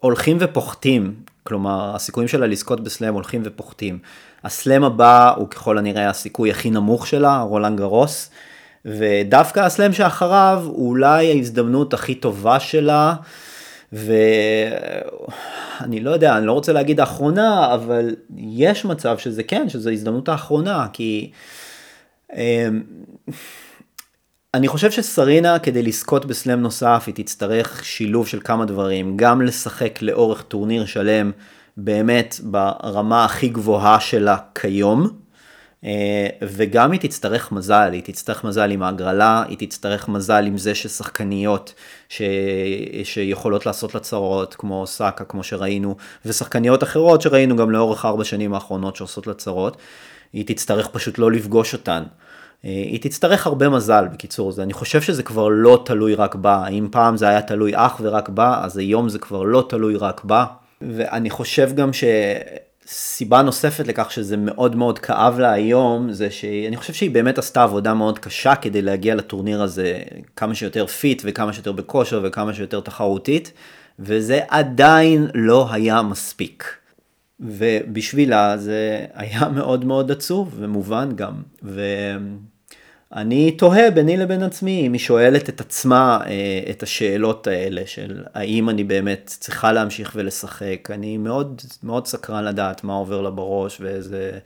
הולכים 0.00 0.36
ופוחתים, 0.40 1.14
כלומר 1.42 1.94
הסיכויים 1.94 2.28
שלה 2.28 2.46
לזכות 2.46 2.80
בסלאם 2.80 3.14
הולכים 3.14 3.42
ופוחתים. 3.44 3.98
הסלאם 4.44 4.84
הבא 4.84 5.34
הוא 5.36 5.48
ככל 5.48 5.78
הנראה 5.78 6.08
הסיכוי 6.08 6.50
הכי 6.50 6.70
נמוך 6.70 7.06
שלה, 7.06 7.40
רולנד 7.40 7.78
גרוס, 7.78 8.30
ודווקא 8.84 9.60
הסלאם 9.60 9.92
שאחריו 9.92 10.62
הוא 10.64 10.88
אולי 10.88 11.32
ההזדמנות 11.32 11.94
הכי 11.94 12.14
טובה 12.14 12.60
שלה, 12.60 13.14
ואני 13.92 16.00
לא 16.00 16.10
יודע, 16.10 16.36
אני 16.36 16.46
לא 16.46 16.52
רוצה 16.52 16.72
להגיד 16.72 17.00
האחרונה, 17.00 17.74
אבל 17.74 18.14
יש 18.36 18.84
מצב 18.84 19.18
שזה 19.18 19.42
כן, 19.42 19.68
שזו 19.68 19.90
ההזדמנות 19.90 20.28
האחרונה, 20.28 20.86
כי... 20.92 21.30
אני 24.58 24.68
חושב 24.68 24.90
שסרינה 24.90 25.58
כדי 25.58 25.82
לזכות 25.82 26.26
בסלאם 26.26 26.60
נוסף 26.60 27.04
היא 27.06 27.14
תצטרך 27.14 27.84
שילוב 27.84 28.26
של 28.26 28.40
כמה 28.44 28.64
דברים, 28.64 29.16
גם 29.16 29.42
לשחק 29.42 30.02
לאורך 30.02 30.42
טורניר 30.42 30.86
שלם 30.86 31.30
באמת 31.76 32.40
ברמה 32.42 33.24
הכי 33.24 33.48
גבוהה 33.48 34.00
שלה 34.00 34.36
כיום, 34.54 35.08
אה, 35.84 36.26
וגם 36.42 36.92
היא 36.92 37.00
תצטרך 37.00 37.52
מזל, 37.52 37.90
היא 37.92 38.02
תצטרך 38.02 38.44
מזל 38.44 38.70
עם 38.70 38.82
ההגרלה, 38.82 39.44
היא 39.48 39.58
תצטרך 39.58 40.08
מזל 40.08 40.46
עם 40.46 40.58
זה 40.58 40.74
ששחקניות 40.74 41.74
ש... 42.08 42.22
שיכולות 43.04 43.66
לעשות 43.66 43.94
לה 43.94 44.00
צרות, 44.00 44.54
כמו 44.54 44.86
סאקה, 44.86 45.24
כמו 45.24 45.42
שראינו, 45.42 45.96
ושחקניות 46.24 46.82
אחרות 46.82 47.22
שראינו 47.22 47.56
גם 47.56 47.70
לאורך 47.70 48.04
ארבע 48.04 48.24
שנים 48.24 48.54
האחרונות 48.54 48.96
שעושות 48.96 49.26
לה 49.26 49.34
צרות, 49.34 49.76
היא 50.32 50.46
תצטרך 50.46 50.88
פשוט 50.88 51.18
לא 51.18 51.32
לפגוש 51.32 51.72
אותן. 51.72 52.02
אה, 52.64 52.70
היא 52.70 53.00
תצטרך 53.00 53.46
הרבה 53.46 53.68
מזל 53.68 54.08
בקיצור, 54.12 54.52
אני 54.58 54.72
חושב 54.72 55.02
שזה 55.02 55.22
כבר 55.22 55.48
לא 55.48 55.82
תלוי 55.84 56.14
רק 56.14 56.34
בה, 56.34 56.66
אם 56.66 56.88
פעם 56.90 57.16
זה 57.16 57.28
היה 57.28 57.42
תלוי 57.42 57.72
אך 57.74 58.00
ורק 58.00 58.28
בה, 58.28 58.60
אז 58.64 58.76
היום 58.76 59.08
זה 59.08 59.18
כבר 59.18 59.42
לא 59.42 59.66
תלוי 59.68 59.96
רק 59.96 60.24
בה, 60.24 60.44
ואני 60.80 61.30
חושב 61.30 61.70
גם 61.74 61.90
שסיבה 62.86 63.42
נוספת 63.42 63.86
לכך 63.86 64.10
שזה 64.10 64.36
מאוד 64.36 64.76
מאוד 64.76 64.98
כאב 64.98 65.38
לה 65.38 65.52
היום, 65.52 66.12
זה 66.12 66.30
שאני 66.30 66.76
חושב 66.76 66.92
שהיא 66.92 67.10
באמת 67.10 67.38
עשתה 67.38 67.62
עבודה 67.62 67.94
מאוד 67.94 68.18
קשה 68.18 68.54
כדי 68.54 68.82
להגיע 68.82 69.14
לטורניר 69.14 69.62
הזה 69.62 69.98
כמה 70.36 70.54
שיותר 70.54 70.86
fit 70.86 71.22
וכמה 71.24 71.52
שיותר 71.52 71.72
בכושר 71.72 72.20
וכמה 72.24 72.54
שיותר 72.54 72.80
תחרותית, 72.80 73.52
וזה 73.98 74.40
עדיין 74.48 75.28
לא 75.34 75.68
היה 75.72 76.02
מספיק. 76.02 76.77
ובשבילה 77.40 78.56
זה 78.56 79.06
היה 79.14 79.48
מאוד 79.56 79.84
מאוד 79.84 80.10
עצוב 80.10 80.54
ומובן 80.56 81.08
גם. 81.14 81.34
ואני 83.12 83.50
תוהה 83.50 83.90
ביני 83.90 84.16
לבין 84.16 84.42
עצמי 84.42 84.86
אם 84.86 84.92
היא 84.92 85.00
שואלת 85.00 85.48
את 85.48 85.60
עצמה 85.60 86.20
אה, 86.26 86.70
את 86.70 86.82
השאלות 86.82 87.46
האלה 87.46 87.82
של 87.86 88.22
האם 88.34 88.70
אני 88.70 88.84
באמת 88.84 89.22
צריכה 89.40 89.72
להמשיך 89.72 90.12
ולשחק. 90.14 90.90
אני 90.90 91.16
מאוד 91.16 91.62
מאוד 91.82 92.06
סקרן 92.06 92.44
לדעת 92.44 92.84
מה 92.84 92.94
עובר 92.94 93.20
לה 93.20 93.30
בראש 93.30 93.80
ואיזה... 93.80 94.38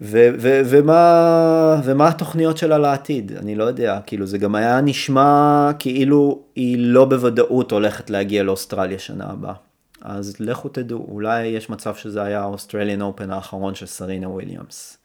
ו- 0.00 0.30
ו- 0.38 0.60
ומה, 0.64 1.80
ומה 1.84 2.08
התוכניות 2.08 2.58
שלה 2.58 2.78
לעתיד, 2.78 3.32
אני 3.32 3.54
לא 3.54 3.64
יודע, 3.64 3.98
כאילו 4.06 4.26
זה 4.26 4.38
גם 4.38 4.54
היה 4.54 4.80
נשמע 4.80 5.70
כאילו 5.78 6.42
היא 6.56 6.76
לא 6.78 7.04
בוודאות 7.04 7.72
הולכת 7.72 8.10
להגיע 8.10 8.42
לאוסטרליה 8.42 8.98
שנה 8.98 9.24
הבאה. 9.30 9.65
אז 10.00 10.36
לכו 10.40 10.68
תדעו, 10.68 11.06
אולי 11.08 11.46
יש 11.46 11.70
מצב 11.70 11.94
שזה 11.94 12.22
היה 12.22 12.40
האוסטרליאן 12.40 13.02
אופן 13.02 13.30
האחרון 13.30 13.74
של 13.74 13.86
סרינה 13.86 14.28
וויליאמס. 14.28 14.98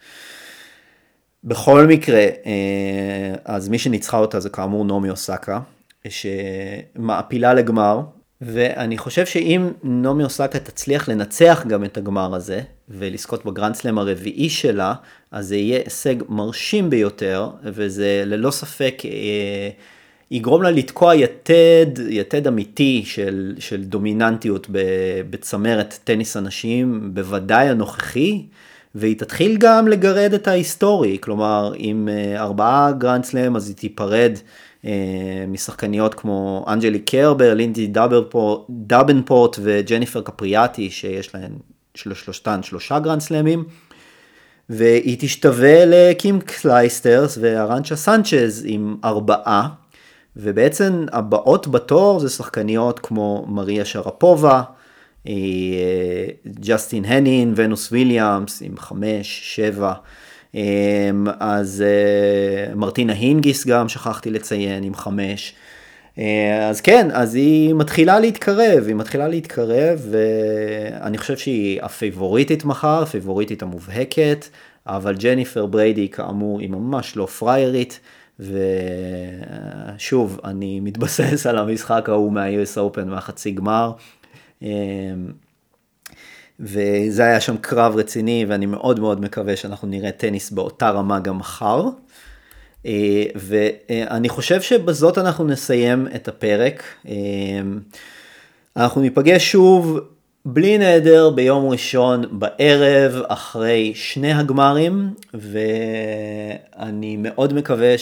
בכל 1.43 1.87
מקרה, 1.87 2.19
אה, 2.19 3.33
אז 3.45 3.69
מי 3.69 3.79
שניצחה 3.79 4.17
אותה 4.17 4.39
זה 4.39 4.49
כאמור 4.49 4.85
נעמי 4.85 5.09
אוסקה, 5.09 5.59
שמעפילה 6.09 7.53
לגמר, 7.53 8.01
ואני 8.41 8.97
חושב 8.97 9.25
שאם 9.25 9.71
נעמי 9.83 10.23
אוסקה 10.23 10.59
תצליח 10.59 11.09
לנצח 11.09 11.63
גם 11.67 11.83
את 11.83 11.97
הגמר 11.97 12.35
הזה, 12.35 12.61
ולזכות 12.89 13.45
בגרנדסלם 13.45 13.97
הרביעי 13.97 14.49
שלה, 14.49 14.93
אז 15.31 15.47
זה 15.47 15.55
יהיה 15.55 15.79
הישג 15.83 16.15
מרשים 16.29 16.89
ביותר, 16.89 17.49
וזה 17.63 18.23
ללא 18.25 18.51
ספק 18.51 19.01
אה, 19.05 19.69
יגרום 20.31 20.63
לה 20.63 20.71
לתקוע 20.71 21.15
יתד, 21.15 21.85
יתד 22.09 22.47
אמיתי 22.47 23.03
של, 23.05 23.55
של 23.59 23.83
דומיננטיות 23.83 24.67
בצמרת 25.29 25.99
טניס 26.03 26.37
הנשים, 26.37 27.09
בעידן 27.13 27.69
הנוכחי, 27.69 28.45
והיא 28.95 29.17
תתחיל 29.17 29.57
גם 29.59 29.87
לגרד 29.87 30.33
את 30.33 30.47
ההיסטוריה, 30.47 31.17
כלומר 31.21 31.73
עם 31.75 32.09
אה, 32.11 32.41
ארבעה 32.41 32.91
גרנד 32.91 33.23
סלאם 33.23 33.55
אז 33.55 33.67
היא 33.67 33.75
תיפרד 33.75 34.31
אה, 34.85 35.45
משחקניות 35.47 36.13
כמו 36.13 36.65
אנג'ליק 36.67 36.99
קרבר, 36.99 37.53
לינדזי 37.53 37.91
דבנפורט 38.69 39.59
וג'ניפר 39.61 40.21
קפריאטי 40.21 40.89
שיש 40.89 41.35
להן 41.35 41.51
שלושתן 41.95 42.63
שלושה 42.63 42.99
גרנד 42.99 43.21
סלמים. 43.21 43.63
והיא 44.69 45.17
תשתווה 45.19 45.85
לקים 45.85 46.41
קלייסטרס 46.41 47.37
וארנצ'ה 47.41 47.95
סנצ'ז 47.95 48.63
עם 48.67 48.95
ארבעה. 49.03 49.80
ובעצם 50.35 51.05
הבאות 51.11 51.67
בתור 51.67 52.19
זה 52.19 52.29
שחקניות 52.29 52.99
כמו 52.99 53.45
מריה 53.49 53.85
שרפובה, 53.85 54.61
אה, 55.27 55.33
ג'סטין 56.59 57.05
הנין, 57.05 57.53
ונוס 57.55 57.91
וויליאמס 57.91 58.61
עם 58.65 58.77
חמש, 58.77 59.55
שבע. 59.55 59.93
אה, 60.55 61.09
אז 61.39 61.83
אה, 61.87 62.75
מרטינה 62.75 63.13
הינגיס 63.13 63.67
גם 63.67 63.89
שכחתי 63.89 64.29
לציין 64.29 64.83
עם 64.83 64.95
חמש. 64.95 65.53
אז 66.69 66.81
כן, 66.81 67.07
אז 67.11 67.35
היא 67.35 67.73
מתחילה 67.73 68.19
להתקרב, 68.19 68.83
היא 68.87 68.95
מתחילה 68.95 69.27
להתקרב, 69.27 70.07
ואני 70.11 71.17
חושב 71.17 71.37
שהיא 71.37 71.81
הפייבוריטית 71.81 72.65
מחר, 72.65 73.01
הפייבוריטית 73.03 73.61
המובהקת, 73.61 74.45
אבל 74.87 75.15
ג'ניפר 75.15 75.65
בריידי 75.65 76.09
כאמור 76.09 76.59
היא 76.59 76.69
ממש 76.69 77.17
לא 77.17 77.25
פריירית. 77.25 77.99
ושוב, 78.41 80.39
אני 80.43 80.79
מתבסס 80.79 81.45
על 81.45 81.57
המשחק 81.57 82.09
ההוא 82.09 82.31
מה-US 82.31 82.77
Open 82.77 83.05
מהחצי 83.05 83.51
גמר. 83.51 83.91
אמ, 84.61 84.67
וזה 86.59 87.23
היה 87.23 87.41
שם 87.41 87.57
קרב 87.57 87.95
רציני 87.95 88.45
ואני 88.47 88.65
מאוד 88.65 88.99
מאוד 88.99 89.21
מקווה 89.21 89.55
שאנחנו 89.55 89.87
נראה 89.87 90.11
טניס 90.11 90.51
באותה 90.51 90.89
רמה 90.89 91.19
גם 91.19 91.37
מחר. 91.37 91.85
אה, 92.85 93.23
ואני 93.35 94.29
חושב 94.29 94.61
שבזאת 94.61 95.17
אנחנו 95.17 95.45
נסיים 95.45 96.07
את 96.15 96.27
הפרק. 96.27 96.83
אמ, 97.05 97.79
אנחנו 98.75 99.01
ניפגש 99.01 99.51
שוב 99.51 99.99
בלי 100.45 100.77
נדר 100.77 101.29
ביום 101.29 101.69
ראשון 101.69 102.23
בערב 102.31 103.21
אחרי 103.27 103.91
שני 103.95 104.33
הגמרים 104.33 105.13
ואני 105.33 107.17
מאוד 107.19 107.53
מקווה 107.53 107.95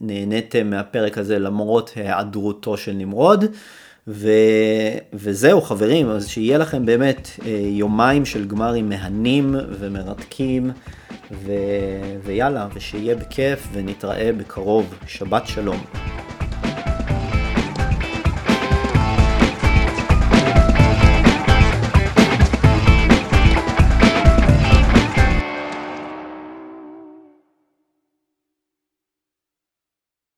שנהניתם 0.00 0.70
מהפרק 0.70 1.18
הזה 1.18 1.38
למרות 1.38 1.90
היעדרותו 1.96 2.76
של 2.76 2.92
נמרוד 2.92 3.44
ו... 4.08 4.30
וזהו 5.12 5.62
חברים 5.62 6.08
אז 6.10 6.28
שיהיה 6.28 6.58
לכם 6.58 6.86
באמת 6.86 7.28
אה, 7.46 7.50
יומיים 7.62 8.24
של 8.24 8.46
גמרים 8.46 8.88
מהנים 8.88 9.56
ומרתקים 9.78 10.70
ו... 11.32 11.52
ויאללה 12.24 12.68
ושיהיה 12.74 13.14
בכיף 13.14 13.68
ונתראה 13.72 14.30
בקרוב 14.38 14.94
שבת 15.06 15.46
שלום. 15.46 15.84